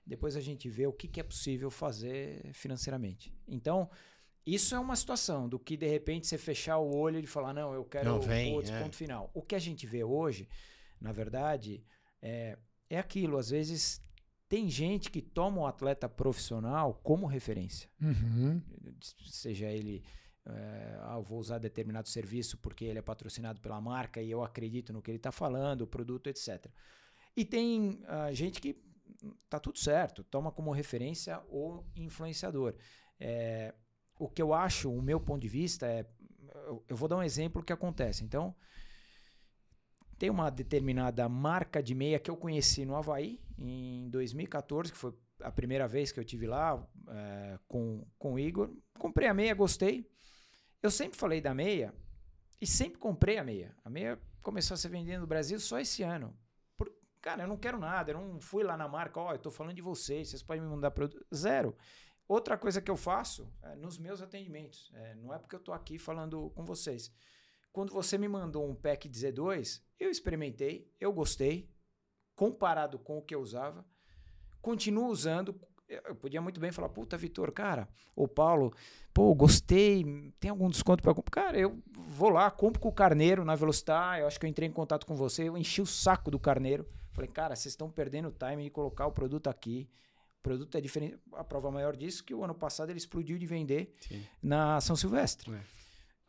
[0.05, 3.33] Depois a gente vê o que, que é possível fazer financeiramente.
[3.47, 3.89] Então,
[4.45, 7.73] isso é uma situação do que, de repente, você fechar o olho e falar, não,
[7.73, 8.81] eu quero Não, vem, outro é.
[8.81, 9.31] ponto final.
[9.33, 10.47] O que a gente vê hoje,
[10.99, 11.83] na verdade,
[12.21, 12.57] é,
[12.89, 13.37] é aquilo.
[13.37, 14.01] Às vezes,
[14.49, 18.61] tem gente que toma o atleta profissional como referência Uhum.
[19.01, 20.03] seja ele
[20.45, 24.43] eh, ah, eu vou usar determinado serviço porque ele é patrocinado pela marca e eu
[24.43, 26.67] acredito no que ele está falando, o produto, etc.
[27.35, 28.75] E tem ah, gente que
[29.49, 32.75] tá tudo certo, toma como referência o influenciador.
[33.19, 33.73] Eh,
[34.17, 36.05] o que eu acho, o meu ponto de vista é,
[36.67, 38.23] eu, eu vou dar um exemplo que acontece.
[38.23, 38.55] Então,
[40.17, 45.13] tem uma determinada marca de meia que eu conheci no Havaí em 2014, que foi
[45.41, 48.69] a primeira vez que eu tive lá eh, com, com o Igor.
[48.97, 50.09] Comprei a meia, gostei.
[50.81, 51.93] Eu sempre falei da meia
[52.61, 53.75] e sempre comprei a meia.
[53.83, 56.33] A meia começou a ser vendida no Brasil só esse ano.
[56.77, 59.51] Por- cara, eu não quero nada, eu não fui lá na marca, ó, eu tô
[59.51, 61.25] falando de vocês, vocês podem me mandar produto.
[61.33, 61.75] Zero.
[62.27, 65.73] Outra coisa que eu faço é, nos meus atendimentos, é, não é porque eu tô
[65.73, 67.11] aqui falando com vocês.
[67.71, 71.69] Quando você me mandou um pack de Z2, eu experimentei, eu gostei,
[72.35, 73.85] comparado com o que eu usava,
[74.61, 75.59] continuo usando.
[75.87, 78.73] Eu podia muito bem falar, puta, Vitor, cara, ou Paulo,
[79.13, 80.03] pô, gostei,
[80.39, 81.43] tem algum desconto para comprar?
[81.45, 84.67] Cara, eu vou lá, compro com o Carneiro na Velocitar, eu acho que eu entrei
[84.67, 88.29] em contato com você, eu enchi o saco do Carneiro, falei, cara, vocês estão perdendo
[88.29, 89.89] o time de colocar o produto aqui,
[90.43, 93.45] produto é diferente, a prova maior disso é que o ano passado ele explodiu de
[93.47, 94.23] vender Sim.
[94.41, 95.51] na São Silvestre.
[95.51, 95.83] É.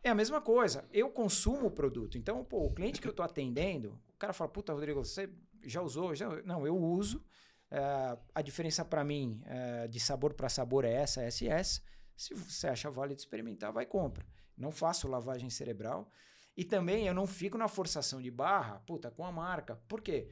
[0.05, 0.85] É a mesma coisa.
[0.93, 2.19] Eu consumo o produto.
[2.19, 5.31] Então, pô, o cliente que eu estou atendendo, o cara fala, puta, Rodrigo, você
[5.65, 6.15] já usou?
[6.15, 6.29] Já...
[6.43, 7.25] Não, eu uso.
[7.71, 11.81] É, a diferença para mim é, de sabor para sabor é essa, essa e essa.
[12.15, 14.27] Se você acha válido experimentar, vai e compra.
[14.55, 16.11] Não faço lavagem cerebral.
[16.55, 19.77] E também eu não fico na forçação de barra, puta, com a marca.
[19.89, 20.29] Por quê?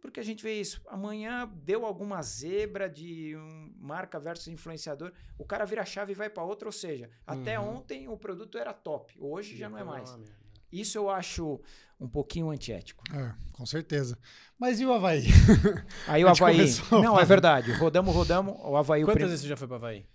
[0.00, 0.80] Porque a gente vê isso.
[0.86, 5.12] Amanhã deu alguma zebra de um marca versus influenciador.
[5.38, 6.68] O cara vira a chave e vai para outra.
[6.68, 7.76] Ou seja, até Uhum.
[7.78, 9.16] ontem o produto era top.
[9.18, 10.10] Hoje já não é mais.
[10.16, 10.32] merda.
[10.70, 11.60] Isso eu acho
[11.98, 13.02] um pouquinho antiético.
[13.12, 14.18] É, com certeza.
[14.58, 15.24] Mas e o Havaí?
[16.06, 16.56] Aí o Havaí.
[16.56, 17.72] começou Não, é verdade.
[17.72, 18.54] Rodamos, rodamos.
[18.60, 19.02] O Havaí.
[19.02, 20.06] o Quantas prim- vezes você já foi pra Havaí?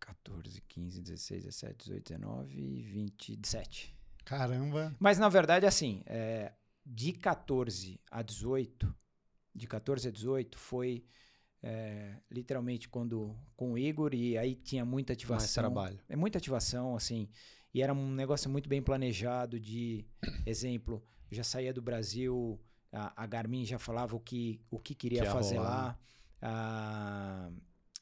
[0.00, 3.94] 14, 15, 16, 17, 18, 19 e 27.
[4.24, 4.94] Caramba.
[4.98, 6.52] Mas na verdade, assim, é,
[6.84, 8.94] de 14 a 18,
[9.54, 11.04] de 14 a 18 foi
[11.62, 15.62] é, literalmente quando com o Igor e aí tinha muita Mais ativação.
[15.62, 15.98] trabalho.
[16.08, 17.28] É muita ativação, assim.
[17.72, 20.04] E era um negócio muito bem planejado de
[20.46, 22.60] exemplo, já saía do Brasil,
[22.92, 25.70] a, a Garmin já falava o que, o que queria Que fazer rolar.
[25.70, 25.98] lá.
[26.42, 27.50] Ah,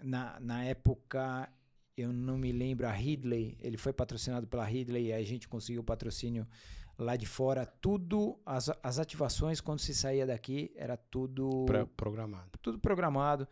[0.02, 1.48] na, na época,
[1.96, 5.80] eu não me lembro, a Ridley, ele foi patrocinado pela Ridley, e a gente conseguiu
[5.82, 6.46] o patrocínio
[7.03, 7.66] lá de fora.
[7.66, 12.50] Tudo, as, as ativações, quando se saía daqui, era tudo programado.
[12.61, 13.48] tudo programado.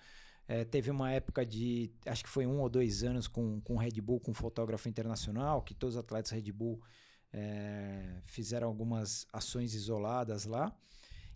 [0.48, 4.01] É, teve uma época de, acho que foi um ou dois anos com, com Red
[4.01, 6.82] Bull, com fotógrafo internacional, que todos os atletas Red Bull
[7.32, 10.76] é, fizeram algumas ações isoladas lá.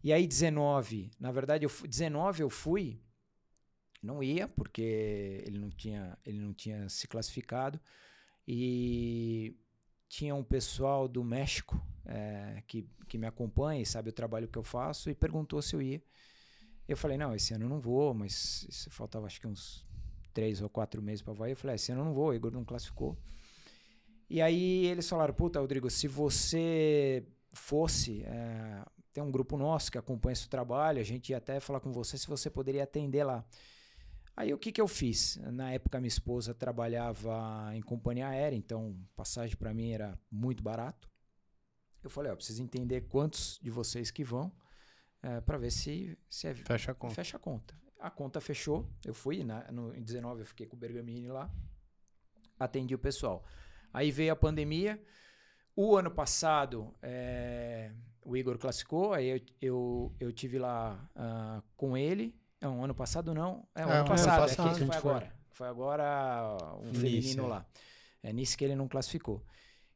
[0.03, 3.01] E aí 19, na verdade, eu fui, 19 eu fui,
[4.03, 7.81] não ia, porque ele não tinha, ele não tinha se classificado.
[8.47, 9.57] E
[10.15, 14.57] tinha um pessoal do México é, que, que me acompanha e sabe o trabalho que
[14.57, 16.01] eu faço e perguntou se eu ia.
[16.87, 19.85] Eu falei, não, esse ano eu não vou, mas isso faltava acho que uns
[20.33, 21.51] três ou quatro meses para Havaí.
[21.51, 23.19] Eu falei, "Ah, esse ano eu não vou, o Igor não classificou.
[24.31, 29.99] E aí eles falaram, puta, Rodrigo, se você fosse, é, tem um grupo nosso que
[29.99, 33.45] acompanha esse trabalho, a gente ia até falar com você se você poderia atender lá.
[34.37, 35.37] Aí o que, que eu fiz?
[35.37, 41.09] Na época minha esposa trabalhava em companhia aérea, então passagem para mim era muito barato.
[42.03, 44.53] Eu falei, ó, preciso entender quantos de vocês que vão,
[45.47, 47.14] para ver se, se é Fecha a conta.
[47.14, 47.74] Fecha a conta.
[47.99, 48.91] A conta fechou.
[49.05, 51.51] Eu fui, na, no, em 19 eu fiquei com o Bergamini lá.
[52.59, 53.45] Atendi o pessoal.
[53.93, 55.03] Aí veio a pandemia.
[55.74, 59.14] O ano passado, é, o Igor classificou.
[59.14, 62.39] Aí eu, eu, eu tive lá ah, com ele.
[62.65, 63.67] Não, ano passado não.
[63.75, 64.41] É, o É, ano ano passado.
[64.41, 65.33] passado é que foi agora.
[65.53, 67.49] Foi agora um Nice, feminino é.
[67.49, 67.67] lá.
[68.23, 69.43] É nisso que ele não classificou.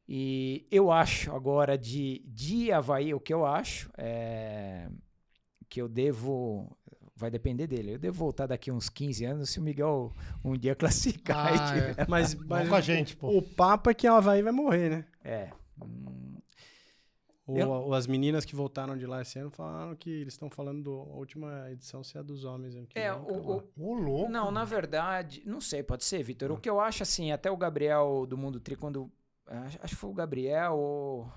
[0.07, 4.87] E eu acho agora de, de Havaí, o que eu acho é
[5.67, 6.75] que eu devo.
[7.15, 7.95] Vai depender dele.
[7.95, 10.13] Eu devo voltar daqui uns 15 anos se o Miguel
[10.43, 11.53] um dia classificar.
[11.53, 13.27] Ah, tiver- Mas, mas com a o- gente, pô.
[13.37, 15.05] O papo é que a Havaí vai morrer, né?
[15.23, 15.49] É.
[15.83, 16.37] Hum,
[17.51, 20.49] O, Eu- o- as meninas que voltaram de lá esse ano falaram que eles estão
[20.49, 22.75] falando do, a última edição ser a dos homens.
[22.95, 24.31] É, o- o- louco.
[24.31, 26.51] Não, na verdade, não sei, pode ser, Vitor.
[26.51, 29.11] O que eu acho assim, até o Gabriel do Mundo Tri, quando.
[29.47, 31.31] Acho acho que foi o Gabriel ou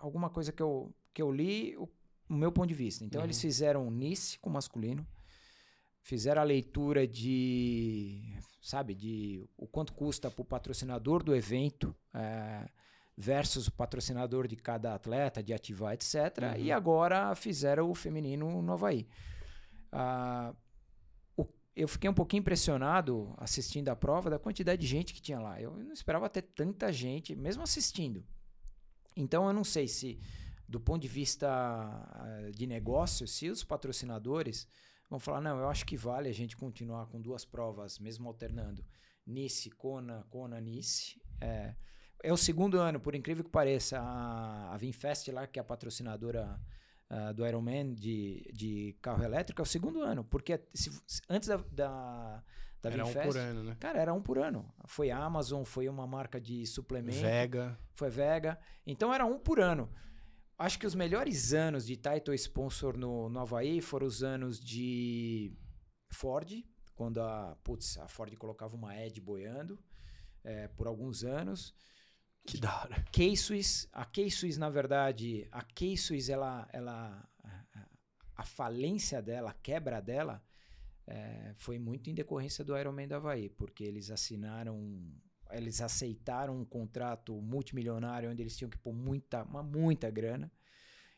[0.00, 1.88] alguma coisa que eu, que eu li, o,
[2.28, 3.04] o meu ponto de vista.
[3.04, 3.26] Então, Uhum.
[3.26, 5.06] eles fizeram Nice com masculino,
[6.00, 8.36] fizeram a leitura de.
[8.60, 11.94] Sabe, de o quanto custa para o patrocinador do evento.
[12.14, 12.68] é,
[13.16, 16.14] versus o patrocinador de cada atleta, de ativar, etc.
[16.14, 16.56] Uhum.
[16.62, 19.06] E agora fizeram o feminino no Havaí.
[19.90, 20.54] Ah,
[21.36, 21.46] o-
[21.76, 25.60] eu fiquei um pouquinho impressionado assistindo a prova da quantidade de gente que tinha lá.
[25.60, 28.24] Eu não esperava ter tanta gente, mesmo assistindo.
[29.14, 30.18] Então eu não sei se,
[30.66, 34.66] do ponto de vista ah, de negócio, se os patrocinadores
[35.10, 38.82] vão falar, não, eu acho que vale a gente continuar com duas provas, mesmo alternando.
[39.26, 41.20] Nice, Kona, Kona, Nice.
[41.40, 41.74] É,
[42.22, 45.64] é o segundo ano, por incrível que pareça, a, a Vinfest lá, que é a
[45.64, 46.60] patrocinadora
[47.10, 50.24] ah, do Ironman de, de carro elétrico, é o segundo ano.
[50.24, 50.90] Porque se-
[51.28, 52.42] antes da, da,
[52.80, 53.76] da Era um Vinfest, por ano, né?
[53.78, 54.72] cara, era um por ano.
[54.86, 57.78] Foi a Amazon, foi uma marca de suplemento Vega.
[57.94, 58.58] foi Vega.
[58.86, 59.90] Então era um por ano.
[60.58, 65.52] Acho que os melhores anos de title sponsor no, no Havaí foram os anos de
[66.12, 66.48] Ford,
[66.94, 69.76] quando a, putz, a Ford colocava uma Ed boiando
[70.44, 71.74] eh, por alguns anos.
[72.44, 73.04] Que da hora.
[73.12, 77.28] K-Swiss, a K-Swiss, na verdade, a K-Swiss, ela, ela,
[78.36, 80.42] a- falência dela, a quebra dela,
[81.06, 84.76] eh, foi muito em decorrência do Ironman do Havaí, porque eles assinaram,
[85.52, 90.50] eles aceitaram um contrato multimilionário onde eles tinham que pôr muita, uma muita grana.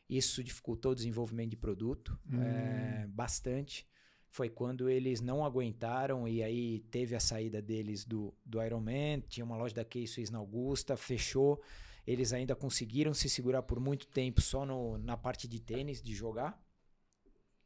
[0.07, 3.87] Isso dificultou o desenvolvimento de produto eh, bastante.
[4.35, 9.21] Foi quando eles não aguentaram e aí teve a saída deles do, do Ironman.
[9.29, 11.61] Tinha uma loja da K-Swiss na Augusta, fechou.
[12.05, 16.13] Eles ainda conseguiram se segurar por muito tempo só no, na parte de tênis, de
[16.13, 16.61] jogar.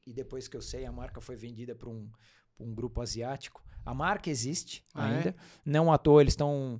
[0.05, 2.07] E depois que eu sei, a marca foi vendida para um,
[2.55, 3.63] pra um grupo asiático.
[3.83, 5.15] A marca existe Ah, é?
[5.15, 5.35] ainda.
[5.65, 6.79] Não à toa, eles estão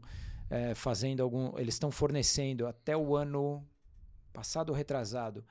[0.51, 1.57] eh, fazendo algum.
[1.57, 3.67] Eles estão fornecendo até o ano
[4.31, 5.43] passado ou retrasado.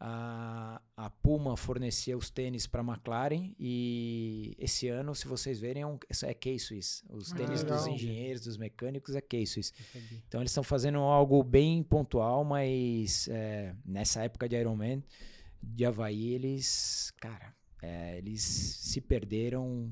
[0.00, 5.82] A, a Puma fornecia os tênis para a McLaren e esse ano, se vocês verem,
[5.82, 7.02] é, um, isso é K-Swiss.
[7.08, 7.88] Os Ah, tênis dos legal.
[7.94, 9.72] engenheiros, dos mecânicos é K-Swiss.
[10.28, 15.02] Então eles estão fazendo algo bem pontual, mas é, nessa época de Ironman
[15.62, 19.90] de Havaí, eles, cara, é, eles se perderam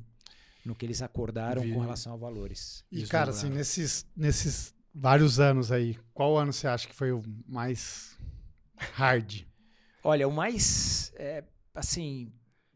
[0.65, 2.85] no que eles acordaram com relação a valores.
[2.93, 7.13] E, Isso cara, assim, nesses, nesses vários anos aí, qual ano você acha que foi
[7.13, 8.19] o mais
[8.77, 9.43] hard?
[10.05, 11.45] Olha, o mais, é,
[11.75, 12.33] assim,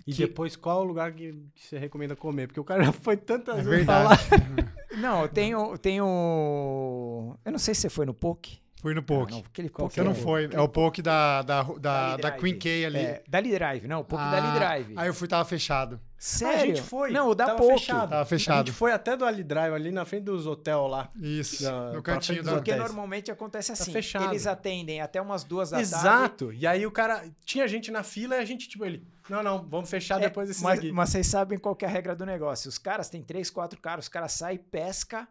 [0.07, 2.47] E Que- depois, qual o lugar que, que você recomenda comer?
[2.47, 4.19] Porque o cara já foi tantas É vezes falar.
[4.99, 7.37] Não, tem o, tem o.
[7.45, 8.61] Eu não sei se você foi no Poke.
[8.83, 9.33] Fui no Ah, Poke.
[9.33, 10.49] não, aquele Qual Poke não é- foi.
[10.53, 12.31] É o Poke da, da, da, da.
[12.33, 12.99] Queen K ali.
[12.99, 14.93] É, Dali Drive, não, o Poke Ah, Dali Drive.
[14.97, 15.99] Aí eu fui, tava fechado.
[16.19, 16.63] Sério?
[16.63, 17.11] A gente foi.
[17.11, 17.73] Não, o da tava Poke.
[17.81, 18.09] fechado.
[18.11, 18.67] Tava A fechado.
[18.67, 21.09] gente foi até do Ali Drive, ali na frente dos hotel lá.
[21.21, 21.63] Isso.
[21.63, 22.53] Da- no cantinho da.
[22.55, 22.87] Porque hotéis.
[22.87, 23.93] normalmente acontece assim.
[23.93, 24.31] fechado.
[24.31, 25.91] Eles atendem até umas duas da tarde.
[25.95, 26.53] Exato.
[26.53, 27.25] E aí o cara.
[27.45, 29.07] Tinha gente na fila e a gente, tipo, ele.
[29.29, 30.93] Não, não, vamos fechar É, depois desses mas, aqui.
[30.93, 32.69] mas vocês sabem qual que é a regra do negócio.
[32.69, 35.27] Os caras têm três, quatro caras, os caras saem, pesca,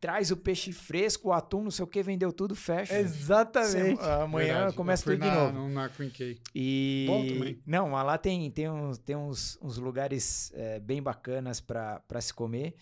[0.00, 2.98] traz o peixe fresco, o atum, não sei o que, vendeu tudo, fecha.
[2.98, 3.70] Exatamente.
[3.70, 4.76] Sem- Amanhã Verdade.
[4.76, 5.52] começa tudo de na, novo.
[5.52, 6.38] no- Na Queen.
[6.54, 7.62] E Bom também.
[7.66, 12.32] não, mas lá tem, tem, uns, tem uns, uns lugares é, bem bacanas para se
[12.32, 12.74] comer.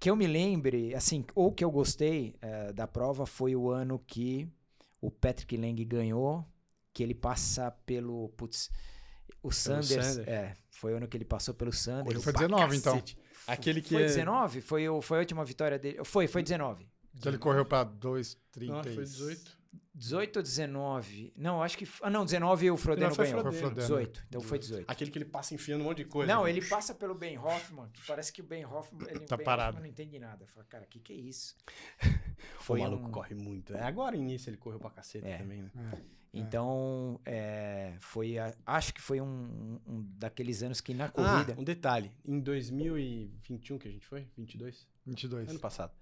[0.00, 3.98] Que eu me lembre, assim, ou que eu gostei é, da prova foi o ano
[4.06, 4.48] que
[5.00, 6.44] o Patrick Lang ganhou,
[6.94, 8.28] que ele passa pelo.
[8.36, 8.70] Putz,
[9.42, 9.88] o Sanders.
[10.06, 10.18] Sanders.
[10.28, 12.10] É, foi o ano que ele passou pelo Sanders.
[12.14, 13.02] Ele foi 19, então.
[13.48, 13.90] Aquele que.
[13.94, 14.60] Foi é- 19?
[14.60, 16.04] Foi, o, foi a última vitória dele?
[16.04, 16.88] Foi, foi 19.
[17.20, 18.66] Que ele correu pra 2,30.
[18.68, 19.58] Não, foi 18.
[19.94, 21.32] 18 ou 19?
[21.36, 21.88] Não, acho que.
[22.00, 23.40] Ah, não, 19 o Frodeno Não, foi ganhou.
[23.40, 23.60] Frodeno.
[23.60, 23.88] Foi Frodeno.
[24.00, 24.24] 18.
[24.28, 24.84] Então foi 18.
[24.88, 26.32] Aquele que ele passa enfiando um monte de coisa.
[26.32, 29.38] Não, ele passa pelo Ben Hoffman, que parece que o Ben Hoffman, ele, Tá o
[29.38, 29.70] ben parado.
[29.78, 30.46] Hoffman não entende nada.
[30.46, 31.56] Fala, cara, o que, que é isso?
[32.60, 33.74] O Foi maluco um- corre muito.
[33.74, 35.38] É, agora início ele correu pra cacete É.
[35.38, 35.70] também, né?
[36.32, 38.38] Então, é, foi.
[38.38, 41.54] a- acho que foi um, um daqueles anos que na Ah, corrida.
[41.58, 42.12] um detalhe.
[42.26, 44.26] Em 2021 que a gente foi?
[44.36, 44.86] 22?
[45.06, 45.48] 22.
[45.48, 45.92] Ano passado.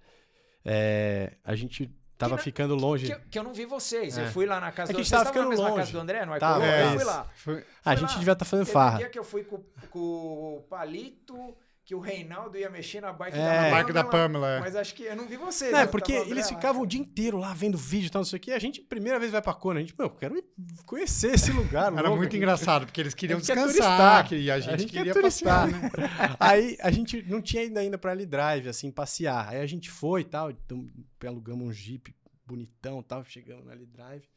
[0.65, 3.05] É, a gente tava na- ficando longe.
[3.07, 4.17] que, eu- que eu não vi vocês.
[4.17, 4.25] É.
[4.25, 5.79] Eu fui lá na casa É que do a gente Vocês na ficando mesma longe.
[5.81, 6.39] casa do André, não é?
[6.39, 7.23] Tava, eu é fui lá.
[7.35, 8.19] Foi- a Fui gente lá.
[8.19, 8.95] devia estar fazendo Teve farra.
[8.95, 11.55] um dia que eu fui com, com o Palito,
[11.87, 13.39] que o Reinaldo ia mexer na bike É.
[13.39, 14.59] da A bike da Pamela, Pamela, é.
[14.59, 15.71] Mas acho que eu não vi vocês.
[15.71, 16.83] Não, é eu porque eles lá, ficavam cara.
[16.83, 18.51] o dia inteiro lá vendo vídeo e tal, não sei o quê.
[18.51, 20.43] A gente, primeira vez vai pra Kona, a gente, meu, quero
[20.85, 21.85] conhecer esse lugar.
[21.95, 22.17] Era louco.
[22.17, 25.13] muito engraçado, porque eles queriam A gente quer descansar e a gente, gente quer queria
[25.13, 25.71] turistar.
[25.71, 25.91] passear, né?
[26.41, 29.47] Aí a gente não tinha ainda ainda pra ali drive, assim, passear.
[29.47, 30.85] Aí a gente foi e tal, então
[31.25, 32.13] alugamos um jeep
[32.45, 34.27] bonitão e tal, chegamos na ali drive.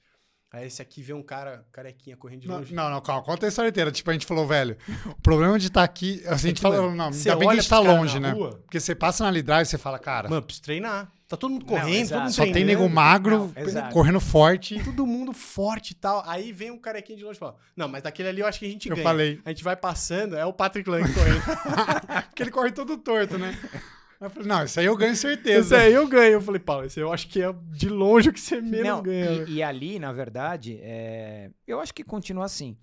[0.53, 2.75] Aí esse aqui vê um cara carequinha correndo de Não, longe.
[2.75, 3.93] não, não, calma, conta a história inteira.
[3.93, 4.77] Tipo, a gente falou, velho,
[5.07, 6.21] o problema de estar aqui.
[6.27, 8.33] Assim, a gente falou, mano, não, ainda bem que a gente tá longe, né?
[8.33, 8.59] rua.
[8.65, 11.09] Porque você passa na Lidrive e você fala, cara, Mano, preciso treinar.
[11.29, 12.21] Tá todo mundo Não, correndo, todo exato.
[12.23, 14.83] mundo só tem nego magro, Não, correndo forte.
[14.83, 16.25] Todo mundo forte e tal.
[16.27, 18.67] Aí vem um carequinha de longe e fala: Não, mas daquele ali eu acho que
[18.67, 19.07] a gente Eu ganha.
[19.07, 19.41] falei.
[19.45, 21.41] A gente vai passando, é o Patrick Lang correndo.
[22.31, 23.57] Porque ele corre todo torto, né?
[24.21, 25.75] Eu falei, não, isso aí eu ganho certeza.
[25.77, 26.33] Esse aí eu ganho.
[26.35, 29.03] Eu falei, Paulo, esse eu acho que é de longe o que você menos Não,
[29.03, 29.39] ganha.
[29.41, 32.77] né?" e, e ali, na verdade, é, eu acho que continua assim.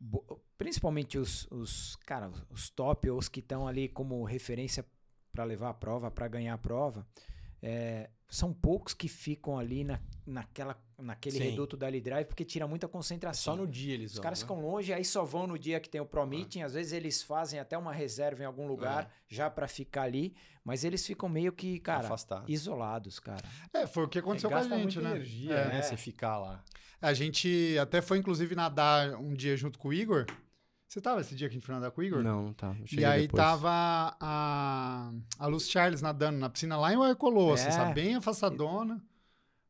[0.00, 4.82] Bo- Principalmente os, os, cara, os top, ou os que estão ali como referência
[5.30, 7.06] para levar a prova, para ganhar a prova,
[7.62, 11.50] é, são poucos que ficam ali na, naquela, naquele Sim.
[11.50, 13.54] reduto da drive porque tira muita concentração.
[13.54, 14.22] Só no dia eles Os vão.
[14.24, 14.44] caras né?
[14.44, 16.62] ficam longe, aí só vão no dia que tem o Pro Meeting.
[16.62, 20.34] Às vezes eles fazem até uma reserva em algum lugar já para ficar ali,
[20.64, 22.50] mas eles ficam meio que, cara, Afastado.
[22.50, 23.42] isolados, cara.
[23.72, 25.10] É, foi o que aconteceu com a gente, muita né?
[25.16, 25.68] energia, É.
[25.68, 25.82] né?
[25.82, 26.64] Você ficar lá.
[27.00, 30.26] A gente até foi, inclusive, nadar um dia junto com o Igor.
[30.88, 32.22] Você tava esse dia que a gente foi nadar com o Igor?
[32.22, 32.74] Não, não tá.
[32.92, 33.68] E aí tava
[34.20, 37.72] a, a Luz Charles nadando na piscina lá em Waikoloa, assim, É.
[37.72, 37.94] sabe?
[37.94, 39.02] Bem afastadona.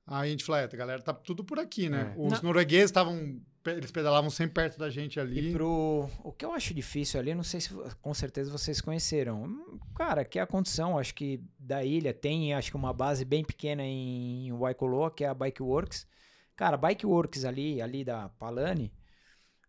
[0.06, 2.14] Aí a gente falou, é, a galera tá tudo por aqui, né?
[2.16, 2.20] É.
[2.20, 2.42] Os Não.
[2.50, 5.48] noruegueses estavam, eles pedalavam sempre perto da gente ali.
[5.50, 6.08] E pro.
[6.22, 9.42] O que eu acho difícil ali, não sei se com certeza vocês conheceram.
[9.44, 13.24] Hum, Cara, que é a condição, acho que da ilha tem, acho que uma base
[13.24, 16.06] bem pequena em Waikoloa, que é a Bike Works.
[16.54, 18.92] Cara, a Bike Works ali, ali da Palani,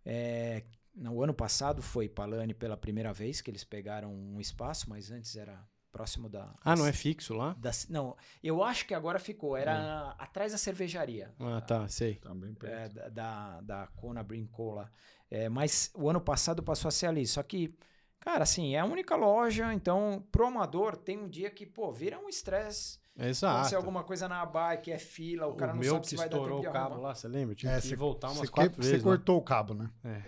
[0.05, 0.63] é,
[0.97, 5.35] no ano passado foi Palani pela primeira vez que eles pegaram um espaço, mas antes
[5.35, 6.53] era próximo da.
[6.63, 7.53] Ah, não é fixo lá?
[7.57, 11.33] da- não, eu acho que agora ficou, era atrás da cervejaria.
[11.39, 12.15] Ah, tá, sei.
[12.15, 12.73] Também perto.
[12.75, 14.91] É, da, da, da Kona Brinco lá.
[15.29, 17.25] É, mas o ano passado passou a ser ali.
[17.25, 17.73] Só que,
[18.19, 19.73] cara, assim, é a única loja.
[19.73, 22.99] Então, pro amador, tem um dia que, pô, vira um estresse.
[23.19, 23.55] Exato.
[23.55, 26.15] Acontecer alguma coisa na bike, é fila, o cara o não meu sabe que se
[26.15, 27.07] vai dar estourou tempo o cabo arrumar.
[27.09, 27.55] lá, você lembra?
[27.55, 29.03] Tive É, que você- voltar Você, umas que- quatro você vezes.
[29.03, 29.11] lá.
[29.11, 29.89] cortou o cabo, né?
[30.05, 30.21] É.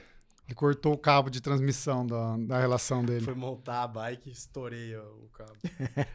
[0.50, 3.24] Ele cortou o cabo de transmissão da, da relação dele.
[3.24, 5.54] Foi montar a bike e estourei ó, o cabo.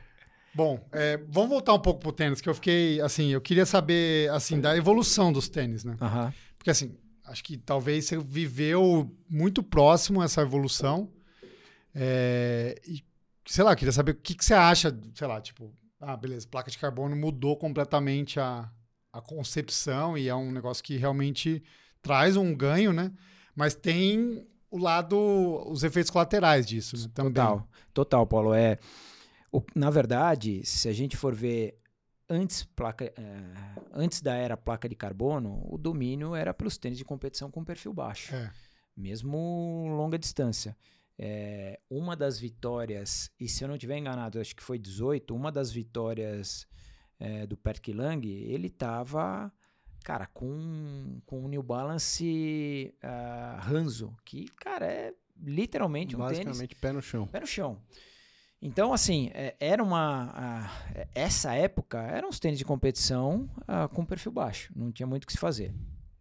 [0.52, 4.28] Bom, é, vamos voltar um pouco pro tênis, que eu fiquei, assim, eu queria saber,
[4.32, 5.96] assim, da evolução dos tênis, né?
[6.00, 6.34] Aham.
[6.58, 11.12] Porque, assim, acho que talvez você viveu muito próximo essa evolução.
[11.94, 13.04] É, e,
[13.46, 16.48] sei lá, eu queria saber o que, que você acha, sei lá, tipo, ah, beleza,
[16.48, 18.68] placa de carbono mudou completamente a,
[19.12, 21.62] a concepção e é um negócio que realmente
[22.02, 23.12] traz um ganho, né?
[23.54, 25.16] Mas tem o lado,
[25.70, 27.10] os efeitos colaterais disso, né?
[27.14, 27.32] Também.
[27.32, 27.68] Total.
[27.92, 28.54] Total, Paulo.
[28.54, 28.78] É,
[29.52, 31.78] o- na verdade, se a gente for ver
[32.28, 33.40] antes, placa, é,
[33.92, 37.64] antes da era placa de carbono, o domínio era para os tênis de competição com
[37.64, 38.34] perfil baixo.
[38.34, 38.50] É.
[38.96, 40.76] mesmo longa distância.
[41.18, 45.50] É, uma das vitórias, e se eu não estiver enganado, acho que foi 18, uma
[45.52, 46.66] das vitórias
[47.18, 49.52] é, do Perk Lang, ele tava,
[50.04, 56.80] cara, com, com o New Balance uh, Hanzo, que, cara, é literalmente um Basicamente tênis...
[56.80, 57.26] pé no chão.
[57.26, 57.80] Pé no chão.
[58.62, 60.70] Então, assim, é, era uma.
[60.94, 65.24] Uh, essa época eram os tênis de competição uh, com perfil baixo, não tinha muito
[65.24, 65.74] o que se fazer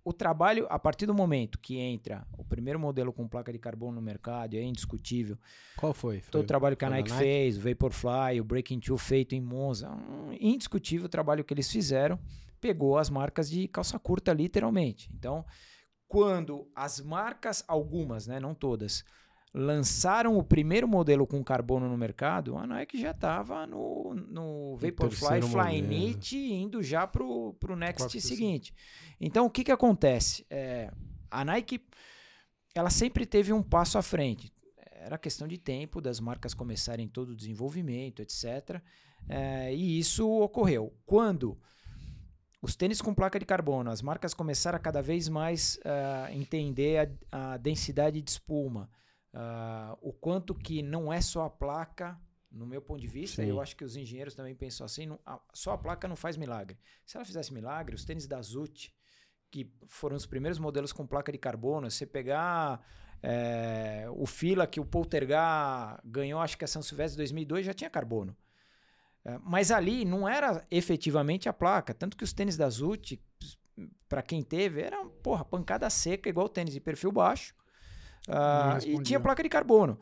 [0.06, 3.96] o trabalho, a partir do momento que entra o primeiro modelo com placa de carbono
[3.96, 5.38] no mercado, é indiscutível.
[5.78, 6.20] Qual foi?
[6.20, 9.34] foi Todo o trabalho que a Nike, Nike, fez, o Vaporfly, o Breaking Two feito
[9.34, 12.20] em Monza, um indiscutível trabalho que eles fizeram,
[12.64, 15.10] pegou as marcas de calça curta literalmente.
[15.14, 15.46] Então,
[16.08, 19.04] quando as marcas, algumas, né, não todas,
[19.54, 25.42] lançaram o primeiro modelo com carbono no mercado, a Nike já estava no, no Vaporfly
[25.42, 28.74] Flyknit indo já para o next seguinte.
[29.20, 30.46] Então, o que, que acontece?
[30.50, 30.90] É,
[31.30, 31.86] a Nike
[32.74, 34.54] ela sempre teve um passo à frente.
[34.90, 38.82] Era questão de tempo das marcas começarem todo o desenvolvimento, etc.
[39.28, 40.94] É, e isso ocorreu.
[41.06, 41.60] Quando
[42.64, 47.16] os tênis com placa de carbono, as marcas começaram a cada vez mais uh, entender
[47.32, 48.90] a, a densidade de espuma,
[49.34, 52.20] Uh, o quanto que não é só a placa,
[52.52, 53.50] no meu ponto de vista, Sim.
[53.50, 56.38] eu acho que os engenheiros também pensam assim, não, a, só a placa não faz
[56.38, 56.78] milagre.
[57.04, 58.94] Se ela fizesse milagre, os tênis da Zut,
[59.50, 62.86] que foram os primeiros modelos com placa de carbono, você pegar
[63.24, 67.90] é, o fila que o Poltergar ganhou, acho que a São Silvestre 2002 já tinha
[67.90, 68.38] carbono.
[69.26, 73.22] É, mas ali não era efetivamente a placa, tanto que os tênis da Zut,
[74.10, 77.56] para quem teve, era porra, pancada seca, igual tênis de perfil baixo.
[78.28, 80.00] Uh, e tinha placa de carbono.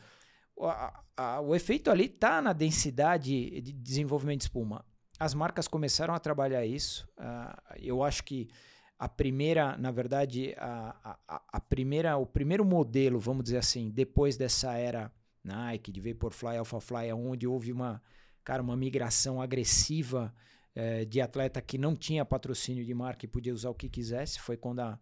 [0.55, 4.85] O, a, a, o efeito ali está na densidade de desenvolvimento de espuma.
[5.19, 7.07] As marcas começaram a trabalhar isso.
[7.17, 8.49] Uh, eu acho que
[8.97, 14.37] a primeira, na verdade, a, a, a, primeira, o primeiro modelo, vamos dizer assim, depois
[14.37, 15.11] dessa era
[15.43, 18.01] Nike, de Vaporfly, Alphafly, onde houve uma,
[18.43, 20.33] cara, uma migração agressiva
[20.73, 24.39] eh, de atleta que não tinha patrocínio de marca e podia usar o que quisesse,
[24.39, 24.99] foi quando a,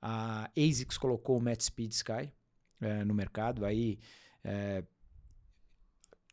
[0.00, 2.32] a ASICS colocou o Matt Speed Sky
[2.80, 3.64] é, no mercado.
[3.64, 3.98] Aí
[4.44, 4.84] é,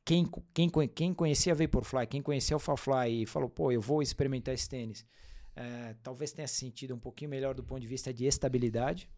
[0.05, 4.53] quem, quem, quem conhecia Vaporfly, quem conhecia o Fly e falou, pô, eu vou experimentar
[4.53, 5.05] esse tênis,
[5.55, 9.09] é, talvez tenha sentido um pouquinho melhor do ponto de vista de estabilidade,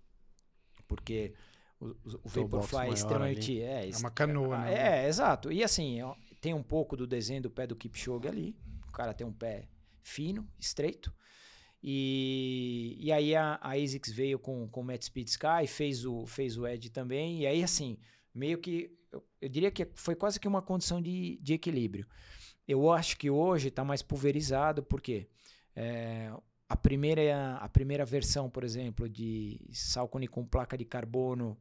[0.87, 1.33] porque
[1.79, 1.87] o,
[2.23, 3.61] o Vaporfly é extremamente...
[3.61, 4.73] É, é, uma canoa, né?
[4.73, 5.51] É, é, exato.
[5.51, 5.99] E assim,
[6.39, 8.57] tem um pouco do desenho do pé do Kipchoge ali,
[8.87, 9.67] o cara tem um pé
[10.01, 11.13] fino, estreito,
[11.81, 16.25] e, e aí a, a ASICS veio com, com o Matt Speed Sky, fez o,
[16.25, 17.41] fez o Edge também.
[17.41, 17.97] E aí, assim,
[18.33, 18.91] meio que.
[19.11, 22.07] Eu, eu diria que foi quase que uma condição de, de equilíbrio.
[22.67, 25.29] Eu acho que hoje está mais pulverizado, porque
[25.75, 26.29] é,
[26.67, 31.57] a, primeira, a primeira versão, por exemplo, de Salcone com placa de carbono.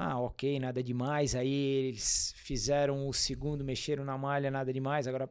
[0.00, 1.34] Ah, ok, nada demais.
[1.34, 5.08] Aí eles fizeram o segundo, mexeram na malha, nada demais.
[5.08, 5.28] Agora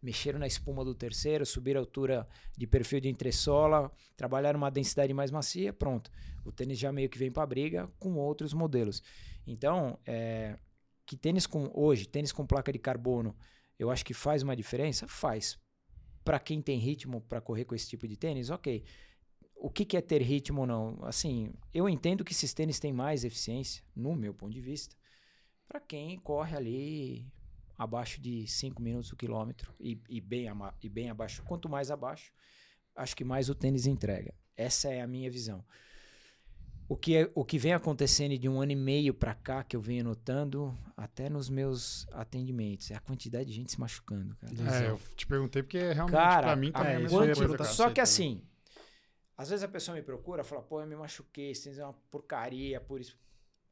[0.00, 5.12] mexeram na espuma do terceiro, subiram a altura de perfil de entressola, trabalharam uma densidade
[5.12, 6.12] mais macia, pronto.
[6.44, 9.02] O tênis já meio que vem para briga com outros modelos.
[9.44, 10.56] Então, é,
[11.04, 13.36] que tênis com hoje, tênis com placa de carbono,
[13.76, 15.08] eu acho que faz uma diferença?
[15.08, 15.58] Faz.
[16.22, 18.84] Para quem tem ritmo para correr com esse tipo de tênis, ok.
[19.64, 20.98] O que, que é ter ritmo ou não?
[21.04, 24.94] Assim, eu entendo que esses tênis têm mais eficiência, no meu ponto de vista,
[25.66, 27.32] para quem corre ali
[27.78, 30.48] abaixo de 5 minutos o quilômetro e, e, bem
[30.82, 31.42] e bem abaixo.
[31.44, 32.30] Quanto mais abaixo,
[32.94, 34.34] acho que mais o tênis entrega.
[34.54, 35.64] Essa é a minha visão.
[36.86, 39.74] O que, é, o que vem acontecendo de um ano e meio para cá, que
[39.74, 44.36] eu venho notando, até nos meus atendimentos, é a quantidade de gente se machucando.
[44.36, 44.84] Cara.
[44.84, 47.64] É, eu te perguntei porque realmente para mim também é a mesma coisa.
[47.64, 48.42] Só que assim,
[49.36, 52.80] às vezes a pessoa me procura fala, pô, eu me machuquei, tênis é uma porcaria,
[52.80, 53.18] por isso.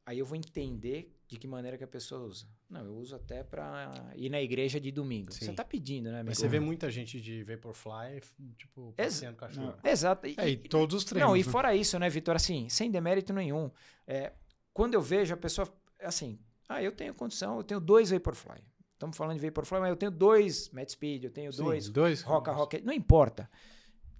[0.05, 2.45] Aí eu vou entender de que maneira que a pessoa usa.
[2.69, 5.31] Não, eu uso até para ir na igreja de domingo.
[5.31, 5.45] Sim.
[5.45, 6.15] Você tá pedindo, né?
[6.15, 6.29] Amigo?
[6.29, 8.21] Mas você vê muita gente de Vaporfly,
[8.57, 9.75] tipo, passeando Ex cachorro.
[9.83, 10.27] Exato.
[10.27, 11.29] E, é, e todos os treinos.
[11.29, 11.49] Não, e né?
[11.49, 12.35] fora isso, né, Vitor?
[12.35, 13.71] Assim, sem demérito nenhum.
[14.05, 14.33] É,
[14.73, 16.37] quando eu vejo a pessoa, assim,
[16.67, 18.61] ah, eu tenho condição, eu tenho dois Vaporfly.
[18.93, 22.21] Estamos falando de Vaporfly, mas eu tenho dois Mad Speed, eu tenho Sim, dois, dois
[22.21, 22.83] Roca Rocket.
[22.83, 23.49] Não importa.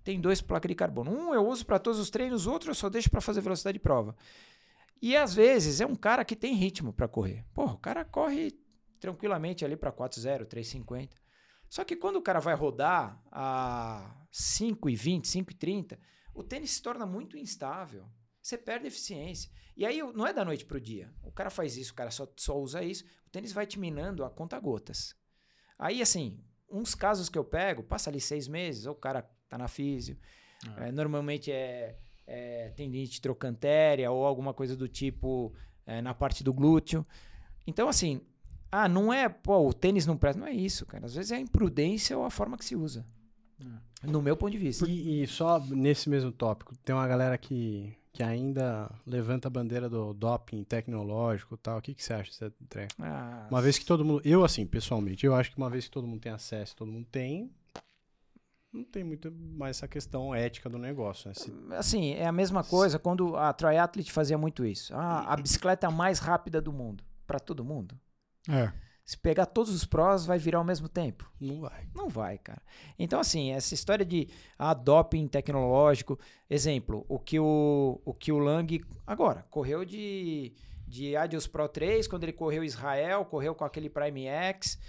[0.04, 1.12] Tem dois placas de carbono.
[1.12, 3.82] Um eu uso para todos os treinos, outro eu só deixo para fazer velocidade de
[3.82, 4.16] prova.
[5.01, 7.45] E às vezes é um cara que tem ritmo para correr.
[7.54, 8.51] Porra, o cara corre
[8.99, 11.10] tranquilamente ali para 4,0, 3,50.
[11.70, 15.97] Só que quando o cara vai rodar a 5,20, 5,30,
[16.34, 18.06] o tênis se torna muito instável.
[18.41, 19.49] Você perde eficiência.
[19.76, 21.14] E aí não é da noite para o dia.
[21.24, 23.04] O cara faz isso, o cara só, só usa isso.
[23.26, 25.16] O tênis vai te minando a conta gotas.
[25.78, 29.58] Aí, assim, uns casos que eu pego, passa ali seis meses, ou o cara tá
[29.58, 30.18] na físio.
[30.68, 30.88] Ah.
[30.88, 31.95] É, normalmente é
[32.28, 35.54] é, tendinite trochantérea ou alguma coisa do tipo
[35.86, 37.06] é, na parte do glúteo.
[37.66, 38.22] Então, assim,
[38.72, 40.39] ah, não é, pô, o tênis não presta.
[40.39, 41.06] Não é isso, cara.
[41.06, 43.06] Às vezes é a imprudência ou a forma que se usa.
[43.60, 44.08] É.
[44.08, 44.86] No meu ponto de vista.
[44.88, 49.89] E, e só nesse mesmo tópico, tem uma galera que, que ainda levanta a bandeira
[49.89, 51.78] do doping tecnológico e tal.
[51.78, 52.93] O que, que você acha desse treco?
[52.99, 54.22] Ah, Uma vez que todo mundo.
[54.26, 57.08] Eu, assim, pessoalmente, eu acho que uma vez que todo mundo tem acesso, todo mundo
[57.10, 57.49] tem.
[58.74, 61.34] Não tem muito mais essa questão ética do negócio, né?
[61.36, 64.93] Se- Assim, é a mesma coisa quando a Triathlete fazia muito isso.
[64.95, 67.03] Ah, a bicicleta mais rápida do mundo.
[67.28, 67.95] Pra todo mundo.
[68.49, 68.71] É.
[69.05, 71.30] Se pegar todos os prós, vai virar ao mesmo tempo.
[71.39, 71.88] não vai.
[71.93, 72.61] Não vai, cara.
[72.97, 76.17] Então, assim, essa história de ah, doping tecnológico.
[76.49, 80.53] Exemplo, o que o, o que o Lang agora correu de,
[80.88, 84.80] de Adios Pro 3, quando ele correu Israel, correu com aquele Prime X,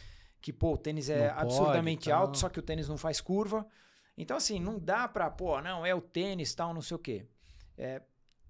[0.44, 2.20] que, pô, o tênis é Não pode absurdamente e tal.
[2.20, 3.66] alto, só que o tênis não faz curva.
[4.14, 7.26] Então, assim, não dá pra, pô, não, é o tênis, tal, não sei o quê.
[7.78, 8.02] É,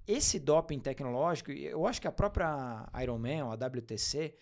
[0.05, 4.35] esse doping tecnológico, eu acho que a própria Ironman, ou a WTC,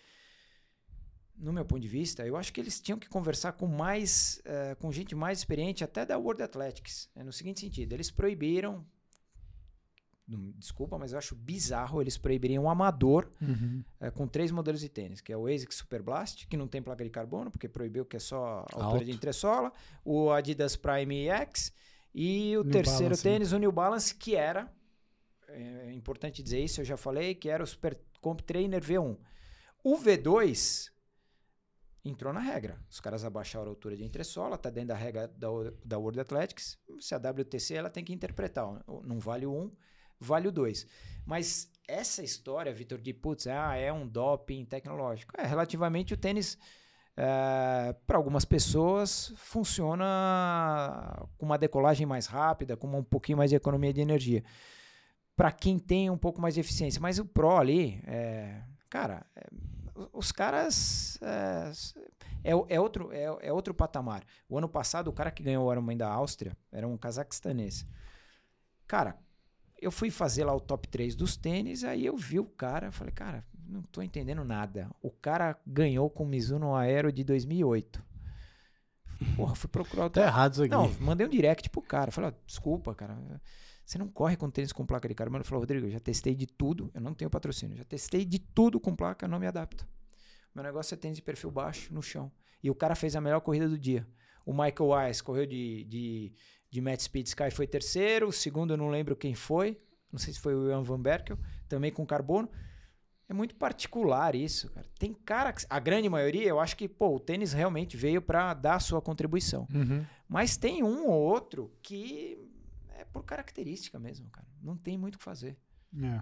[1.37, 4.75] no meu ponto de vista, eu acho que eles tinham que conversar com mais, eh,
[4.79, 7.07] com gente mais experiente, até da World Athletics.
[7.15, 8.83] É no seguinte sentido, eles proibiram,
[10.57, 13.83] desculpa, mas eu acho bizarro eles proibiriam um amador Uhum.
[13.99, 16.81] eh, com três modelos de tênis, que é o ASICS Super Blast, que não tem
[16.81, 19.05] placa de carbono, porque proibiu que é só altura Alto.
[19.05, 19.71] de entressola,
[20.03, 21.73] o Adidas Prime X
[22.15, 23.33] e o New terceiro Balance, né?
[23.33, 24.71] tênis, o New Balance, que era,
[25.49, 29.17] é importante dizer isso, eu já falei, que era o Super Comp Trainer V1.
[29.83, 30.89] O V2
[32.05, 32.79] entrou na regra.
[32.89, 35.47] Os caras abaixaram a altura de entressola, tá dentro da regra da,
[35.83, 36.77] da World Athletics.
[36.99, 39.71] Se a WTC ela tem que interpretar, não vale o 1,
[40.19, 40.87] vale o 2.
[41.25, 45.33] Mas essa história, Vitor, de putz, ah, é um doping tecnológico.
[45.37, 46.57] É, relativamente o tênis
[48.07, 53.93] para algumas pessoas funciona com uma decolagem mais rápida, com um pouquinho mais de economia
[53.93, 54.43] de energia.
[55.35, 59.47] Para quem tem um pouco mais de eficiência, mas o Pro ali, é, cara, é,
[60.11, 61.71] os caras é,
[62.43, 64.23] é, é outro, é, é outro patamar.
[64.49, 67.85] O ano passado, o cara que ganhou o Ironman da Áustria era um cazaquestanês.
[68.87, 69.17] Cara,
[69.83, 73.13] eu fui fazer lá o top 3 dos tênis, aí eu vi o cara, falei,
[73.13, 74.89] cara, não tô entendendo nada.
[75.01, 78.03] O cara ganhou com o Mizuno Aero de 2008.
[79.35, 80.71] Porra, fui procurar o Tá errado isso aqui.
[80.71, 82.11] não, mandei um direct pro cara.
[82.11, 83.17] Falei, ó, desculpa, cara.
[83.85, 85.37] Você não corre com tênis com placa de carbono.
[85.37, 86.89] Ele falou, Rodrigo, eu já testei de tudo.
[86.93, 87.77] Eu não tenho patrocínio.
[87.77, 89.87] Já testei de tudo com placa, eu não me adapto.
[90.53, 92.31] Meu negócio é tênis de perfil baixo no chão.
[92.61, 94.07] E o cara fez a melhor corrida do dia.
[94.45, 96.33] O Michael Wise correu de, de,
[96.73, 98.29] de Matt Speed Sky foi terceiro.
[98.29, 99.79] O segundo eu não lembro quem foi.
[100.11, 101.37] Não sei se foi o Ian Van Berkel.
[101.69, 102.49] Também com carbono.
[103.29, 104.87] É muito particular isso, cara.
[104.97, 108.55] Tem cara que, a grande maioria, eu acho que, pô, o tênis realmente veio para
[108.55, 109.67] dar a sua contribuição.
[109.71, 110.03] Uhum.
[110.27, 112.39] Mas tem um ou outro que
[112.97, 114.47] é por característica mesmo, cara.
[114.59, 115.55] Não tem muito o que fazer.
[116.01, 116.21] É.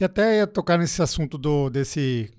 [0.00, 2.32] E até ia tocar nesse assunto do, desse,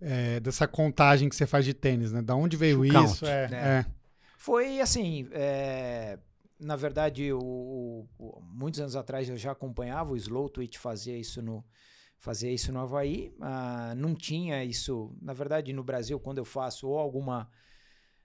[0.00, 2.22] é, dessa contagem que você faz de tênis, né?
[2.22, 3.26] Da onde veio isso?
[3.26, 3.54] É, É.
[3.54, 3.86] é.
[4.38, 6.18] Foi assim, é,
[6.60, 11.42] na verdade, o, o- muitos anos atrás eu já acompanhava o Slow Twitch fazia isso
[11.42, 11.64] no
[12.18, 13.34] fazia isso no Havaí.
[13.40, 17.48] Ah, não tinha isso, na verdade, no Brasil, quando eu faço ou alguma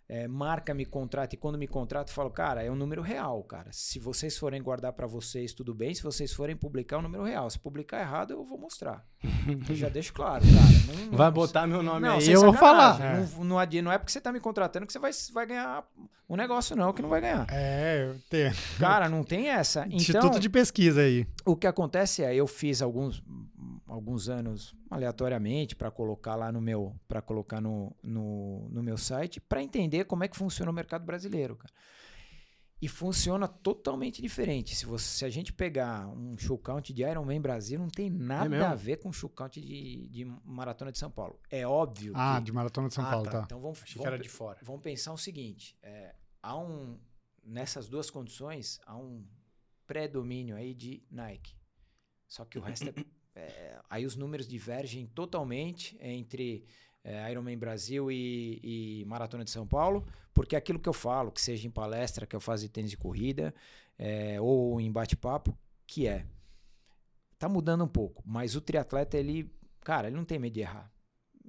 [0.07, 3.43] é, marca me contrata e quando me contrata eu falo, cara, é um número real,
[3.43, 3.69] cara.
[3.71, 5.95] Se vocês forem guardar para vocês, tudo bem.
[5.95, 7.49] Se vocês forem publicar, é um número real.
[7.49, 9.03] Se publicar errado, eu vou mostrar.
[9.67, 10.95] Eu já deixo claro, cara.
[11.09, 13.01] Não- Vai não- botar meu nome não, aí, eu vou falar.
[13.01, 13.17] É.
[13.37, 15.83] Não, não, não é porque você tá me contratando que você vai, vai ganhar
[16.29, 17.45] um negócio, não, que não vai ganhar.
[17.49, 18.53] É, eu tenho.
[18.79, 19.85] Cara, não tem essa.
[19.85, 21.25] Então, Instituto de pesquisa aí.
[21.45, 23.23] o que acontece é, eu fiz alguns,
[23.95, 29.39] alguns anos aleatoriamente para colocar lá no meu, para colocar no, no, no meu site,
[29.39, 31.73] para entender como é que funciona o mercado brasileiro, cara.
[32.81, 34.75] E funciona totalmente diferente.
[34.75, 38.49] Se, você, se a gente pegar um show count de Ironman Brasil, não tem nada
[38.49, 38.65] mesmo?
[38.65, 41.39] a ver com o show count de, de Maratona de São Paulo.
[41.49, 43.31] É óbvio Ah, que de Maratona de São Ah, Paulo, tá.
[43.31, 43.41] tá.
[43.45, 44.59] então vamos, Achei que vamos, era de fora.
[44.61, 46.99] vamos pensar o seguinte: é, há um
[47.43, 49.25] nessas duas condições há um
[49.87, 51.55] predomínio aí de Nike.
[52.27, 52.93] Só que o resto é,
[53.35, 56.65] é, aí os números divergem totalmente entre
[57.03, 58.59] é, Ironman Brasil e,
[59.01, 62.35] e Maratona de São Paulo, porque aquilo que eu falo, que seja em palestra, que
[62.35, 63.53] eu faço de tênis de corrida
[63.97, 66.25] é, ou em bate-papo, que é
[67.37, 70.91] tá mudando um pouco, mas o triatleta ele, cara, ele não tem medo de errar.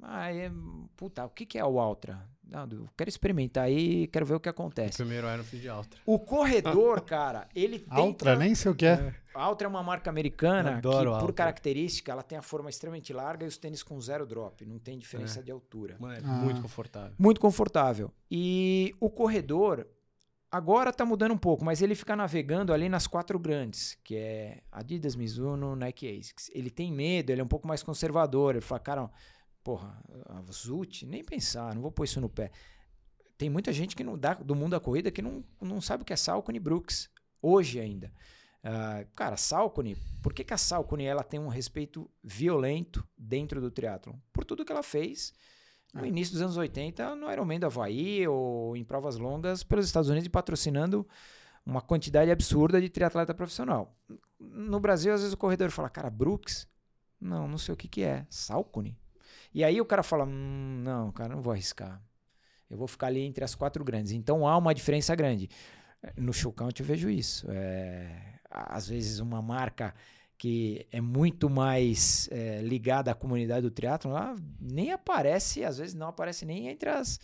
[0.02, 0.50] Ah, é,
[0.96, 2.28] puta, o que, que é o Ultra?
[2.48, 4.98] Não, eu quero experimentar aí, quero ver o que acontece.
[4.98, 5.98] Primeiro era no Field Altra.
[6.06, 8.00] O corredor, cara, ele tenta...
[8.00, 9.12] Ultra, nem sei o que é.
[9.34, 11.32] A Ultra é uma marca americana que, por Ultra.
[11.32, 14.64] característica, ela tem a forma extremamente larga e os tênis com zero drop.
[14.64, 15.42] Não tem diferença É.
[15.42, 15.96] de altura.
[15.98, 16.28] Mano, é Ah.
[16.28, 17.14] muito confortável.
[17.18, 18.12] Muito confortável.
[18.30, 19.86] E o corredor,
[20.48, 24.62] Agora tá mudando um pouco, mas ele fica navegando ali nas quatro grandes, que é
[24.70, 26.50] Adidas, Mizuno, Nike ASICS.
[26.54, 28.54] Ele tem medo, ele é um pouco mais conservador.
[28.54, 29.10] Ele fala, cara,
[29.66, 32.52] porra, a Zut, nem pensar, não vou pôr isso no pé.
[33.36, 36.06] Tem muita gente que não dá, do mundo da corrida que não, não sabe o
[36.06, 37.10] que é Salcone Brooks,
[37.42, 38.12] hoje ainda.
[38.62, 43.68] Uh, cara, Salcone, por que, que a Salcone ela tem um respeito violento dentro do
[43.68, 44.14] triatlon?
[44.32, 45.32] Por tudo que ela fez
[45.92, 46.08] no é.
[46.08, 50.28] início dos anos 80 no Ironman do Havaí ou em provas longas pelos Estados Unidos
[50.28, 51.04] e patrocinando
[51.64, 53.98] uma quantidade absurda de triatleta profissional.
[54.38, 56.68] No Brasil, às vezes o corredor fala, cara, Brooks?
[57.20, 58.24] Não, não sei o que, que é.
[58.30, 58.96] Salcone?
[59.56, 61.98] E aí o cara fala, hum, não, cara, não vou arriscar.
[62.68, 64.12] Eu vou ficar ali entre as quatro grandes.
[64.12, 65.48] Então há uma diferença grande.
[66.14, 67.46] No show count eu vejo isso.
[67.48, 69.94] É, às vezes uma marca
[70.36, 75.94] que é muito mais é, ligada à comunidade do triatlo lá nem aparece, às vezes
[75.94, 77.18] não aparece nem entre as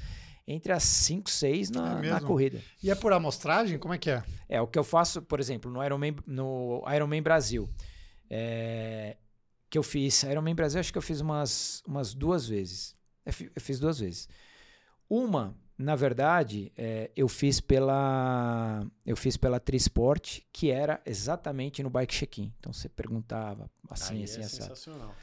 [0.49, 2.63] entre as 5, 6 na, é na, corrida.
[2.83, 3.79] E é por amostragem?
[3.79, 4.25] Como é que é?
[4.49, 7.69] É, o que eu faço, por exemplo, no Ironman, no Ironman Brasil,
[8.31, 9.19] é,
[9.73, 12.95] que eu fiz, Ironman Brasil acho que eu fiz umas, umas duas vezes.
[13.25, 14.29] Eu fiz duas vezes.
[15.09, 21.89] Uma na verdade, é, eu fiz pela eu fiz pela Trisport, que era exatamente no
[21.89, 22.53] bike check-in.
[22.59, 25.15] Então você perguntava assim, Aí assim, é sensacional.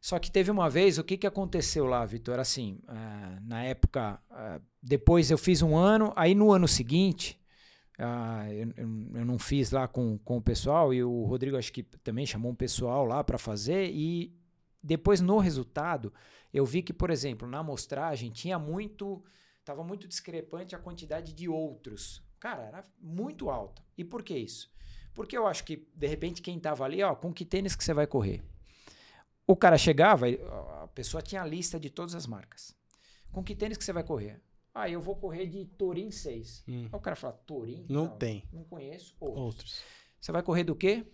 [0.00, 2.40] Só que teve uma vez, o que, que aconteceu lá, Vitor?
[2.40, 7.38] Assim, uh, na época, uh, depois eu fiz um ano, aí no ano seguinte,
[8.00, 11.82] uh, eu, eu, não fiz lá com, com o pessoal, e o Rodrigo acho que
[11.82, 14.34] também chamou um pessoal lá para fazer, e
[14.82, 16.12] depois no resultado,
[16.52, 19.22] eu vi que, por exemplo, na amostragem tinha muito
[19.60, 22.22] estava muito discrepante a quantidade de outros.
[22.40, 23.82] Cara, era muito alta.
[23.96, 24.72] E por que isso?
[25.14, 27.94] Porque eu acho que, de repente, quem estava ali, ó, com que tênis que você
[27.94, 28.42] vai correr?
[29.46, 30.26] O cara chegava,
[30.82, 32.74] a pessoa tinha a lista de todas as marcas.
[33.30, 34.40] Com que tênis que você vai correr?
[34.74, 36.64] Ah, eu vou correr de Torin 6.
[36.68, 36.82] Hum.
[36.84, 37.84] Aí o cara fala, Torin?
[37.88, 38.44] Não, não, tem.
[38.52, 39.16] Não conheço.
[39.20, 39.44] Outros.
[39.44, 39.82] outros.
[40.20, 41.04] Você vai correr do quê?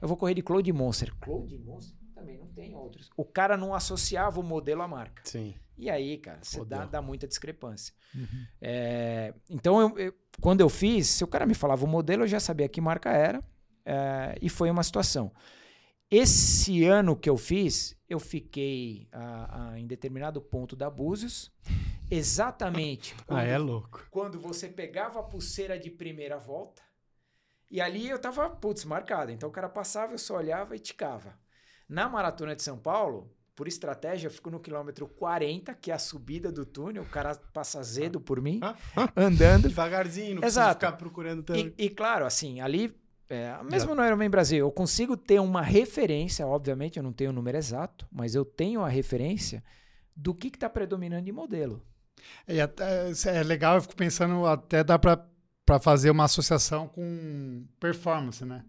[0.00, 1.14] Eu vou correr de Cloud Monster.
[1.20, 1.96] Cloud Monster?
[2.14, 3.10] Também não tem outros.
[3.16, 5.22] O cara não associava o modelo à marca.
[5.24, 5.54] Sim.
[5.76, 7.92] E aí, cara, você dá, dá muita discrepância.
[8.14, 8.46] Uhum.
[8.60, 12.28] É, então, eu, eu, quando eu fiz, se o cara me falava o modelo, eu
[12.28, 13.42] já sabia que marca era.
[13.84, 15.32] É, e foi uma situação.
[16.10, 21.50] Esse ano que eu fiz, eu fiquei a, a, em determinado ponto da Búzios,
[22.10, 24.06] exatamente quando, ah, é louco.
[24.10, 26.82] quando você pegava a pulseira de primeira volta,
[27.70, 29.32] e ali eu tava, putz, marcado.
[29.32, 31.36] Então o cara passava, eu só olhava e ticava.
[31.88, 35.98] Na maratona de São Paulo, por estratégia, eu fico no quilômetro 40, que é a
[35.98, 37.02] subida do túnel.
[37.02, 38.60] O cara passa azedo por mim,
[39.16, 39.68] andando.
[39.68, 40.74] Devagarzinho, não Exato.
[40.74, 41.74] ficar procurando tanto.
[41.78, 42.94] E, e claro, assim, ali,
[43.28, 43.94] é, mesmo Já.
[43.94, 48.06] no Ironman Brasil, eu consigo ter uma referência, obviamente eu não tenho o número exato,
[48.12, 49.62] mas eu tenho a referência
[50.14, 51.82] do que está predominando em modelo.
[52.46, 58.64] É, é, legal, eu fico pensando, até dá para fazer uma associação com performance, né?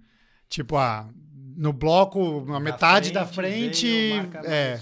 [0.48, 1.10] Tipo, ah,
[1.56, 4.12] no bloco, na metade frente, da frente.
[4.46, 4.80] É,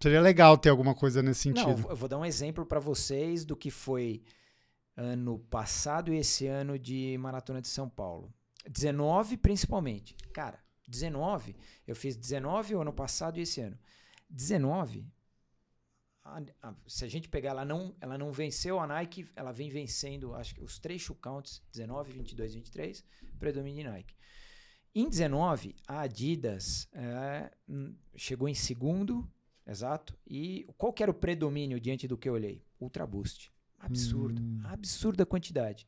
[0.00, 1.82] seria legal ter alguma coisa nesse sentido.
[1.82, 4.22] Não, eu vou dar um exemplo para vocês do que foi
[4.96, 8.32] ano passado e esse ano de Maratona de São Paulo.
[8.68, 10.16] 19 principalmente.
[10.32, 10.58] Cara,
[10.88, 11.54] 19,
[11.86, 13.78] eu fiz 19 o ano passado e esse ano.
[14.28, 15.06] 19,
[16.36, 19.70] a, a, se a gente pegar, ela não, ela não venceu a Nike, ela vem
[19.70, 23.04] vencendo, acho que os três shoe counts, 19, 22, 23,
[23.38, 24.14] predomínio de Nike.
[24.94, 27.50] Em 19, a Adidas é,
[28.16, 29.30] chegou em segundo,
[29.66, 30.18] exato.
[30.26, 32.64] E qual que era o predomínio diante do que eu olhei?
[32.80, 33.52] Ultra Boost.
[33.78, 34.42] Absurdo.
[34.42, 34.60] Hum.
[34.64, 35.86] Absurda quantidade.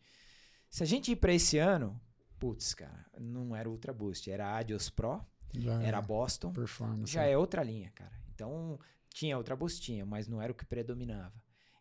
[0.69, 2.01] Se a gente ir para esse ano,
[2.39, 5.21] putz, cara, não era Ultra Boost, era Adios Pro,
[5.59, 6.03] já era é.
[6.03, 6.53] Boston.
[7.05, 7.33] Já é.
[7.33, 8.13] é outra linha, cara.
[8.33, 8.79] Então,
[9.11, 11.35] tinha Ultra Boost, tinha, mas não era o que predominava.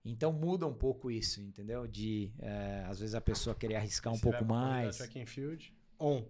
[0.04, 1.86] Então muda um pouco isso, entendeu?
[1.88, 4.98] De é, às vezes a pessoa querer arriscar um pouco mais.
[4.98, 6.26] Track and field on.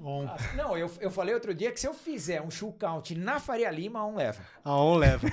[0.00, 0.26] On.
[0.26, 3.38] Ah, não, eu, eu falei outro dia que se eu fizer um shoe count na
[3.38, 4.42] Faria Lima, a on leva.
[4.64, 5.28] A on leva.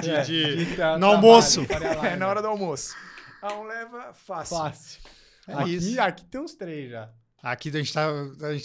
[0.00, 1.62] de, é, de, de no almoço.
[2.04, 2.94] É, na hora do almoço.
[3.42, 4.56] A on leva fácil.
[4.56, 5.00] Fácil.
[5.48, 6.00] É aqui, isso.
[6.00, 7.10] aqui tem uns três já.
[7.42, 8.08] Aqui a gente está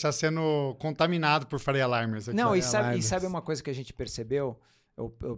[0.02, 2.28] tá sendo contaminado por Faria Alarmers.
[2.28, 4.60] Não, e sabe, e sabe uma coisa que a gente percebeu?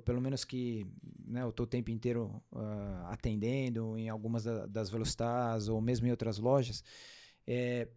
[0.03, 0.85] Pelo menos que
[1.25, 6.07] né, eu estou o tempo inteiro uh, atendendo em algumas da, das Velocitas ou mesmo
[6.07, 6.83] em outras lojas.
[7.47, 7.87] É,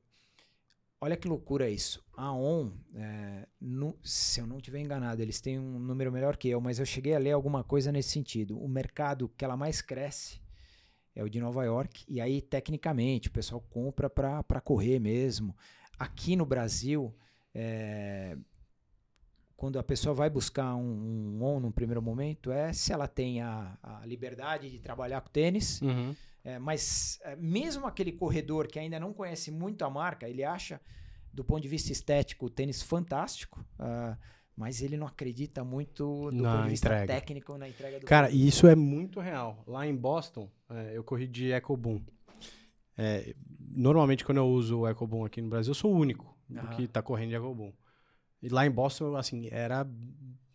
[1.01, 2.05] Olha que loucura isso.
[2.17, 6.49] A ON, é, no, se eu não estiver enganado, eles têm um número melhor que
[6.49, 8.61] eu, mas eu cheguei a ler alguma coisa nesse sentido.
[8.61, 10.41] O mercado que ela mais cresce
[11.15, 15.57] é o de Nova York, e aí, tecnicamente, o pessoal compra para correr mesmo.
[15.97, 17.15] Aqui no Brasil,
[17.55, 18.37] é,
[19.59, 23.43] quando a pessoa vai buscar um, um ON no primeiro momento, é se ela tem
[23.43, 25.83] a, a liberdade de trabalhar com tênis.
[25.83, 30.45] Uhum É, mas é, mesmo aquele corredor que ainda não conhece muito a marca, ele
[30.45, 30.81] acha,
[31.35, 33.63] do ponto de vista estético, o tênis fantástico.
[33.79, 34.17] ah,
[34.57, 37.07] mas ele não acredita muito do Na ponto de vista entrega.
[37.07, 39.63] técnico na entrega do Cara, e isso é muito real.
[39.67, 42.01] Lá em Boston, é, eu corri de EcoBoom.
[42.97, 43.35] É,
[43.71, 46.69] normalmente, quando eu uso o EcoBoom aqui no Brasil, eu sou o único Aham.
[46.77, 47.73] que tá correndo de EcoBoom.
[48.43, 49.87] E lá em Boston, assim, era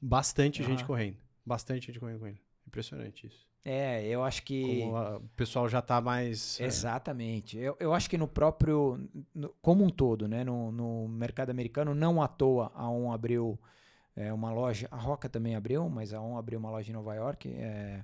[0.01, 0.87] bastante gente Aham.
[0.87, 1.17] correndo.
[1.45, 2.41] Bastante gente correndo com ele.
[2.67, 3.45] Impressionante isso.
[3.65, 4.61] É, eu acho que.
[4.81, 6.59] Como a- o pessoal já tá mais...
[6.59, 7.57] é, Exatamente.
[7.57, 11.93] Eu, eu acho que no próprio, no- como um todo, né, no, no mercado americano,
[11.95, 13.59] não à toa a ON abriu
[14.15, 17.13] é, uma loja, a Roca também abriu, mas a ON abriu uma loja em Nova
[17.15, 17.49] York.
[17.49, 18.03] é,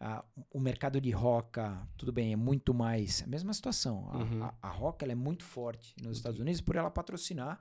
[0.00, 4.08] a- o mercado de Roca, tudo bem, é muito mais a mesma situação.
[4.10, 4.42] A, Uhum.
[4.44, 7.60] a, a Roca ela é muito forte nos Estados Unidos por ela patrocinar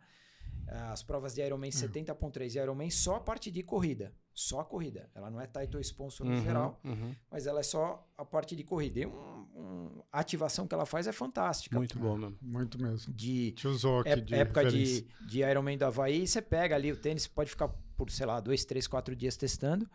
[0.68, 5.10] as provas de Ironman 70.3 e Ironman só a parte de corrida, só a corrida.
[5.16, 7.14] Ela não é title sponsor no uhum, geral uhum.
[7.32, 9.00] mas ela é só a parte de corrida.
[9.00, 9.12] E um-
[9.56, 11.78] um- a ativação que ela faz é fantástica.
[11.78, 12.38] Muito bom mesmo.
[12.42, 13.14] Muito mesmo.
[13.14, 15.06] De Te usou aqui é- de época referência.
[15.22, 18.40] de, de Ironman do Havaí, você pega ali o tênis, pode ficar por, sei lá,
[18.40, 19.90] dois, três, quatro dias testando.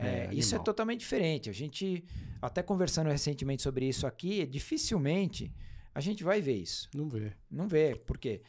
[0.00, 1.50] É, É, isso é totalmente diferente.
[1.50, 2.04] A gente,
[2.42, 5.52] até conversando recentemente sobre isso aqui, dificilmente
[5.94, 6.88] a gente vai ver isso.
[6.94, 7.32] Não vê.
[7.50, 8.42] Não vê, por quê?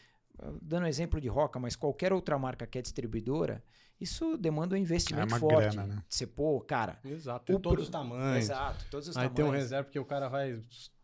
[0.61, 3.63] Dando exemplo de Roca, mas qualquer outra marca que é distribuidora,
[3.99, 5.75] isso demanda um investimento É uma forte.
[5.75, 6.03] grana, né?
[6.07, 6.97] Você, pô, cara.
[7.03, 7.45] Exato.
[7.45, 8.45] Tem O todos pro- os tamanhos.
[8.45, 9.35] Exato, todos os Aí tamanhos.
[9.35, 10.61] tem um reserva porque o cara vai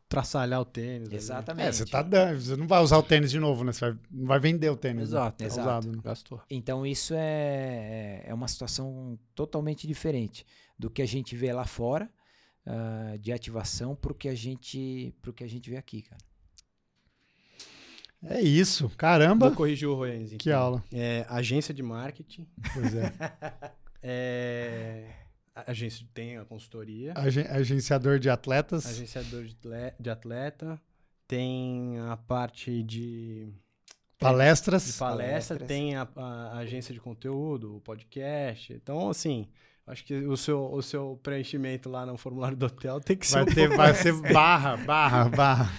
[0.08, 1.08] traçalhar o tênis.
[1.10, 1.18] ali.
[1.18, 1.68] Exatamente.
[1.68, 2.40] É, você tá dando.
[2.40, 3.74] Você não vai usar o tênis de novo, né?
[3.74, 4.98] Você vai, não vai vender o tênis.
[4.98, 5.04] né?
[5.04, 5.38] Exato.
[5.40, 5.62] Tá Exato.
[5.68, 6.02] usado, né?
[6.04, 6.42] Gastou.
[6.50, 10.46] Então isso é, é uma situação totalmente diferente
[10.80, 12.10] do que a gente vê lá fora
[12.66, 16.22] ah, de ativação pro que a gente pro que a gente vê aqui, cara.
[18.30, 18.90] É isso.
[18.98, 19.48] Caramba.
[19.48, 20.30] Vou corrigir o Roens.
[20.38, 20.60] Que então.
[20.62, 20.84] aula.
[20.94, 22.48] É, agência de marketing.
[22.74, 23.12] Pois é.
[24.08, 25.04] É,
[25.56, 27.12] a agência tem a consultoria.
[27.16, 28.86] Agen- agenciador de atletas.
[28.86, 29.58] Agenciador de
[30.00, 30.80] de atleta.
[31.28, 33.54] Tem a parte de, de
[34.20, 34.96] Palestras.
[34.96, 35.58] palestra.
[35.58, 35.68] Palestras.
[35.68, 38.74] Tem a, a agência de conteúdo, o podcast.
[38.74, 39.48] Então, assim,
[39.88, 43.44] acho que o seu, o seu preenchimento lá no formulário do hotel tem que ser.
[43.44, 45.72] Vai um ter, vai ser barra, barra, barra.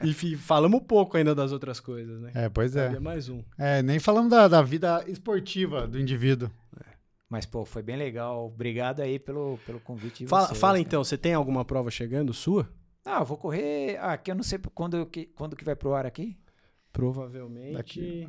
[0.08, 2.32] Enfim, falamos um pouco ainda das outras coisas, né?
[2.34, 2.98] É, pois é.
[2.98, 3.42] Mais um.
[3.58, 6.50] É, nem falamos da, da vida esportiva do indivíduo.
[7.28, 8.46] Mas pô, foi bem legal.
[8.46, 10.82] Obrigado aí pelo, pelo convite de Fala, vocês, fala cara.
[10.82, 12.68] então, você tem alguma prova chegando sua?
[13.04, 13.96] Ah, eu vou correr.
[14.00, 16.36] Ah, que eu não sei quando que quando que vai pro ar aqui.
[16.92, 17.74] Provavelmente.
[17.74, 18.28] Daqui-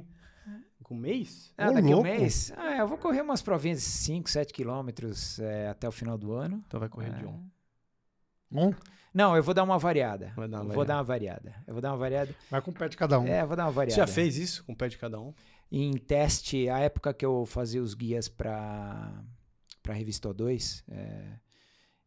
[0.84, 1.52] Com um mês?
[1.58, 2.04] Ah, Ô, daqui a um louco.
[2.04, 2.54] mês.
[2.56, 6.34] Ah, eu vou correr umas provinhas de 5, 7 quilômetros é, até o final do
[6.34, 6.64] ano.
[6.68, 7.28] Então vai correr de É.
[7.28, 7.50] um.
[8.54, 8.74] Um,
[9.14, 10.32] Não, eu vou dar uma variada.
[10.36, 10.76] Vai dar uma variada.
[10.76, 11.56] Vou dar uma variada.
[11.68, 12.36] Eu vou dar uma variada.
[12.50, 13.28] vai com o pé de cada um.
[13.28, 14.02] É, vou dar uma Você variada.
[14.02, 15.34] já fez isso com o pé de cada um?
[15.72, 19.24] em teste, a época que eu fazia os guias para
[19.82, 21.40] para revista O2, é,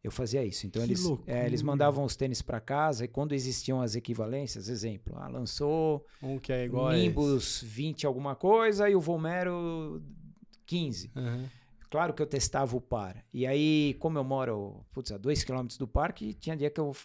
[0.03, 0.65] eu fazia isso.
[0.67, 4.69] Então Que eles, é, eles mandavam os tênis para casa e quando existiam as equivalências,
[4.69, 9.01] exemplo, ah, lançou Um que é o igual a Nimbus 20 alguma coisa e o
[9.01, 10.01] Volmero
[10.65, 11.11] 15.
[11.15, 11.49] esse.
[11.89, 13.23] Claro que eu testava o par.
[13.33, 16.95] E aí, como eu moro putz, a 2 km do parque, tinha dia que eu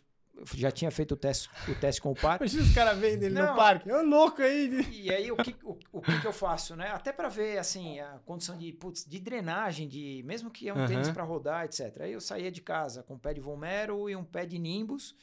[0.55, 2.39] já tinha feito o teste, o teste com o par.
[2.41, 3.51] Imagina os caras vendo ele Não.
[3.51, 3.91] no parque.
[3.93, 4.87] Ô, louco aí.
[4.91, 6.89] E aí, o que, o, o que, que eu faço, né?
[6.93, 10.79] Até para ver, assim, a condição de, putz, de drenagem, de mesmo que é um
[10.79, 10.87] Aham.
[10.87, 12.01] tênis para rodar, etc.
[12.01, 15.15] Aí eu saía de casa com um pé de Volmero e um pé de Nimbus,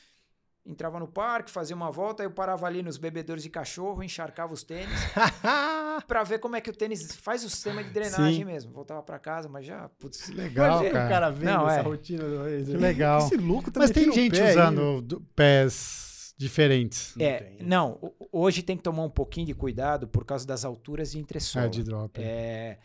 [0.65, 4.53] entrava no parque, fazia uma volta, aí eu parava ali nos bebedouros de cachorro, encharcava
[4.53, 4.99] os tênis,
[6.05, 8.45] para ver como é que o tênis faz o sistema de drenagem Sim.
[8.45, 8.71] mesmo.
[8.73, 10.29] Voltava para casa, mas já, putz...
[10.29, 11.05] Legal, Imagina cara.
[11.05, 11.83] o cara vendo Não, essa é.
[11.83, 12.23] rotina.
[12.65, 13.19] Que legal.
[13.19, 14.51] Esse louco tá Mas tem gente pé aí.
[14.51, 17.13] usando do- pés diferentes.
[17.15, 17.57] Não é, tem.
[17.67, 21.19] não, ho- hoje tem que tomar um pouquinho de cuidado por causa das alturas de
[21.19, 21.65] entressola.
[21.65, 22.21] É, de drop.
[22.21, 22.77] É,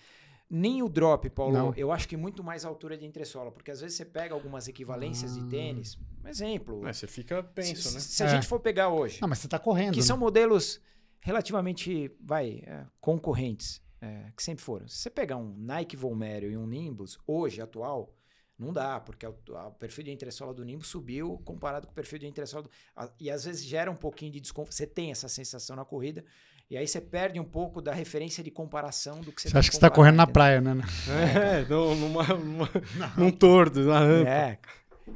[0.49, 1.75] nem o drop, Paulo, Não.
[1.77, 4.69] eu acho que muito mais a altura de entressola, porque às vezes você pega algumas
[4.69, 5.41] equivalências Ah.
[5.41, 8.01] de tênis, um exemplo, Mas você fica penso, se, né?
[8.01, 8.29] se a É.
[8.31, 9.93] gente for pegar hoje, Não, mas você tá correndo.
[9.95, 10.05] que né?
[10.07, 10.81] são modelos
[11.23, 14.87] relativamente, vai, é, concorrentes, é, que sempre foram.
[14.89, 18.13] Se você pegar um Nike Volmero e um Nimbus, hoje, atual,
[18.59, 21.95] não dá, porque o, a- o perfil de entressola do Nimbus subiu comparado com o
[21.95, 22.71] perfil de entressola do...
[22.97, 26.25] a- e às vezes gera um pouquinho de desconforto, você tem essa sensação na corrida,
[26.69, 29.59] e aí você perde um pouco da referência de comparação do que você Você tem
[29.61, 30.81] acha que você tá comparar, correndo na praia, né?
[31.09, 32.69] É, num- numa, numa,
[33.17, 34.29] num tordo, na rampa.
[34.31, 34.59] É,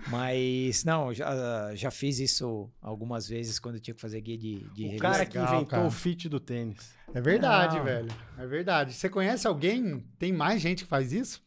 [0.09, 4.57] mas não, já, já fiz isso algumas vezes quando eu tinha que fazer guia de,
[4.71, 4.99] de O revista.
[4.99, 5.87] cara que Legal, inventou cara.
[5.87, 6.95] o fit do tênis.
[7.15, 7.85] É verdade, Não.
[7.85, 8.09] velho.
[8.39, 8.93] É verdade.
[8.93, 10.01] Você conhece alguém?
[10.19, 11.43] Tem mais gente que faz isso?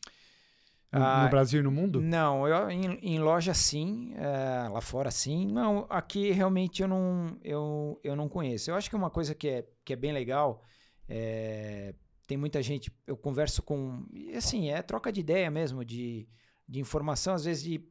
[0.91, 2.01] No, Ah, no Brasil e no mundo?
[2.01, 5.45] Não, eu, em, em loja sim, é, lá fora sim.
[5.47, 8.71] Não, aqui realmente eu não, eu, eu não conheço.
[8.71, 10.63] Eu acho que uma coisa que é, que é bem legal,
[11.07, 11.93] é,
[12.25, 16.27] tem muita gente, eu converso com, e assim, é troca de ideia mesmo, de,
[16.67, 17.83] de informação, às vezes de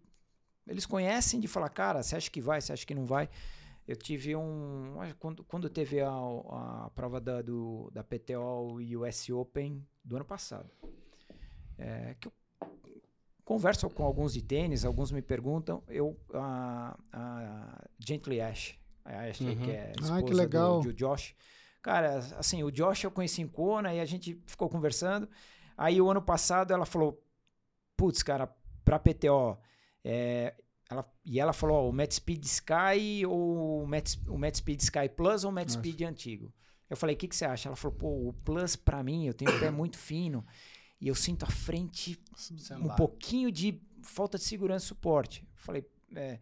[0.68, 3.28] eles conhecem de falar, cara, você acha que vai, você acha que não vai?
[3.86, 4.94] Eu tive um.
[5.18, 10.16] Quando, quando teve a, a prova da, do, da PTO e o US Open do
[10.16, 10.70] ano passado,
[11.78, 12.32] é, que eu
[13.44, 16.16] converso com alguns de tênis, alguns me perguntam, eu.
[16.34, 19.62] A, a Gently Ash, a Ashley, Uhum.
[19.64, 20.80] que é a Ah, esposa que legal.
[20.80, 21.34] Do, do Josh.
[21.80, 25.26] Cara, assim, o Josh eu conheci em Kona e a gente ficou conversando.
[25.76, 27.24] Aí o ano passado ela falou:
[27.96, 28.54] Putz, cara,
[28.84, 29.56] pra PTO.
[30.10, 30.54] É,
[30.90, 34.38] ela, e ela falou: ó, o Met Speed Sky ou o Met, o
[34.82, 35.78] Sky Plus ou o Met Nossa.
[35.78, 36.52] Speed antigo?
[36.88, 37.68] Eu falei: O que, que você acha?
[37.68, 40.44] Ela falou: Pô, o Plus pra mim, eu tenho o pé muito fino
[41.00, 42.96] e eu sinto a frente um Sambar.
[42.96, 45.42] pouquinho de falta de segurança e suporte.
[45.42, 45.84] Eu falei,
[46.16, 46.40] é,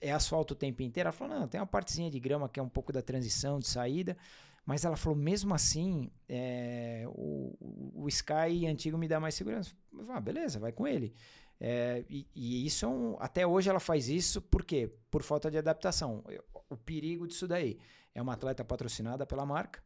[0.00, 1.08] é asfalto o tempo inteiro?
[1.08, 3.66] Ela falou, não, tem uma partezinha de grama que é um pouco da transição, de
[3.66, 4.16] saída.
[4.64, 9.72] Mas ela falou, mesmo assim, é, o, o- o Sky antigo me dá mais segurança.
[9.92, 11.12] Eu falei, ah, beleza, vai com ele.
[11.60, 14.90] É, e, e isso é um, até hoje ela faz isso, por quê?
[15.10, 16.24] Por falta de adaptação.
[16.68, 17.78] O perigo disso daí.
[18.14, 19.82] É uma atleta patrocinada pela marca.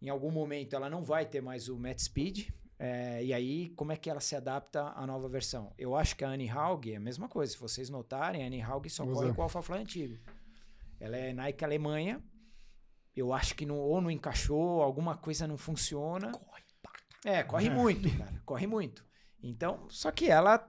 [0.00, 2.48] Em algum momento ela não vai ter mais o Met Speed,
[2.84, 5.72] é, e aí, como é que ela se adapta à nova versão?
[5.78, 7.52] Eu acho que a Annie Haug é a mesma coisa.
[7.52, 9.14] Se vocês notarem, a Annie Haug só Usa.
[9.14, 10.18] corre com o AlphaFly antigo.
[10.98, 12.20] Ela é Nike Alemanha.
[13.14, 16.32] Eu acho que não, ou não encaixou, alguma coisa não funciona.
[16.32, 16.62] Corre
[17.24, 18.42] É, corre muito, cara.
[18.44, 19.04] Corre muito.
[19.42, 20.68] Então, só que ela.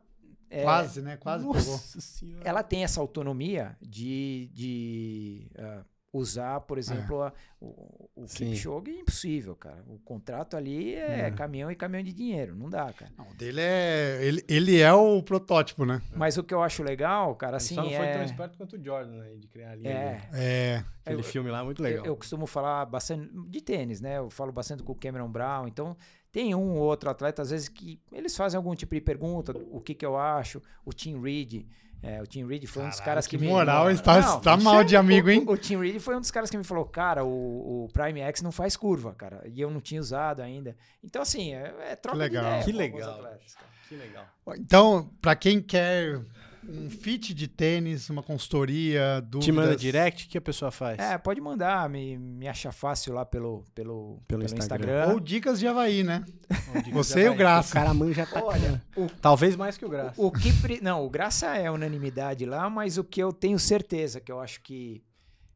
[0.49, 1.17] é, Quase, né?
[1.17, 1.55] Quase pegou.
[1.55, 2.43] Nossa senhora.
[2.47, 8.25] ela tem essa autonomia de, de ah, usar, por exemplo, a- o, o.
[8.25, 9.83] Kipchoge é impossível, cara.
[9.87, 11.31] O contrato ali é, É.
[11.31, 13.11] caminhão e caminhão de dinheiro, não dá, cara.
[13.17, 14.19] Não, o dele é.
[14.21, 16.01] Ele, ele é o protótipo, né?
[16.15, 18.25] Mas o que eu acho legal, cara, assim, Só não foi tão é...
[18.25, 19.35] esperto quanto o Jordan, né?
[19.37, 19.87] De criar ali.
[19.87, 20.85] É, É.
[21.05, 22.05] Aquele Eu- filme lá, é muito eu, legal.
[22.05, 24.17] eu costumo falar bastante de tênis, né?
[24.19, 25.97] Eu falo bastante com o Cameron Brown, então
[26.33, 29.79] tem um ou outro atleta, às vezes, que eles fazem algum tipo de pergunta, o
[29.79, 31.65] que que eu acho, o Tim Reed,
[32.01, 33.49] é, o Tim Reed foi um dos caras que, que me...
[33.49, 35.45] moral, ele tá- Não, tá mal de o- amigo, o- hein?
[35.47, 38.41] O, Tim Reed foi um dos caras que me falou, cara, o, o Prime X
[38.41, 40.75] não faz curva, cara, e eu não tinha usado ainda.
[41.01, 42.43] Então, assim, é, é troca de legal.
[42.45, 43.09] ideia Que legal.
[43.13, 43.67] atletas, cara.
[43.87, 44.25] Que legal.
[44.57, 46.19] Então, pra quem quer
[46.67, 49.45] um fit de tênis, uma consultoria, dúvidas...
[49.45, 50.99] Te manda direct, o que a pessoa faz?
[50.99, 54.63] É, pode mandar, me, me achar fácil lá pelo, pelo, pelo, Instagram.
[54.63, 55.13] Instagram.
[55.13, 56.23] Ou dicas de Havaí, né?
[56.83, 57.35] Que Você já e o?
[57.35, 57.69] Graça.
[57.71, 60.13] O cara manja pra Olha, o Talvez mais que o Graça.
[60.21, 64.19] O que pre- não, o Graça é unanimidade lá, mas o que eu tenho certeza
[64.19, 65.03] que eu acho que,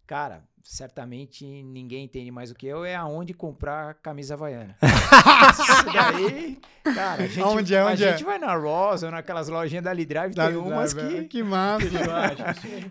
[0.06, 4.76] cara, certamente ninguém entende mais do que eu é aonde comprar camisa havaiana.
[4.84, 6.60] Isso daí,
[6.94, 8.12] cara, a gente, Aonde é, a onde é?
[8.12, 11.88] gente vai na Rosa ou naquelas lojinhas da Lidrive, tem Dá- umas que Que massa.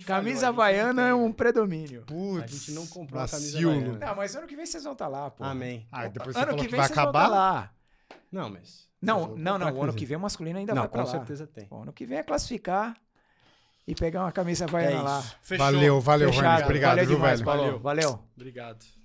[0.06, 2.02] camisa havaiana é um predomínio.
[2.06, 3.70] Putz, A gente não comprou a camisa vacilo.
[3.72, 4.06] havaiana.
[4.06, 5.44] Não, mas ano que vem vocês vão estar lá, pô.
[5.44, 5.86] Amém.
[5.92, 7.24] Ah, depois você Ano falou que que, vem vai vocês vão acabar.
[7.24, 7.70] estar lá.
[8.32, 8.86] Não, mas.
[9.02, 11.06] Não, vão não, não, o ano que vem o masculino ainda Não, vai pra com
[11.08, 11.12] lá.
[11.12, 11.66] certeza tem.
[11.70, 12.96] O ano que vem é classificar
[13.86, 15.22] e pegar uma camisa havaiana lá.
[15.42, 15.64] Fechou.
[15.64, 16.64] Valeu, valeu, Fechado.
[16.64, 17.44] Obrigado, Valeu viu, demais, velho?
[17.44, 17.62] Paulo.
[17.62, 17.80] Valeu.
[17.80, 18.18] Valeu.
[18.36, 18.95] Obrigado.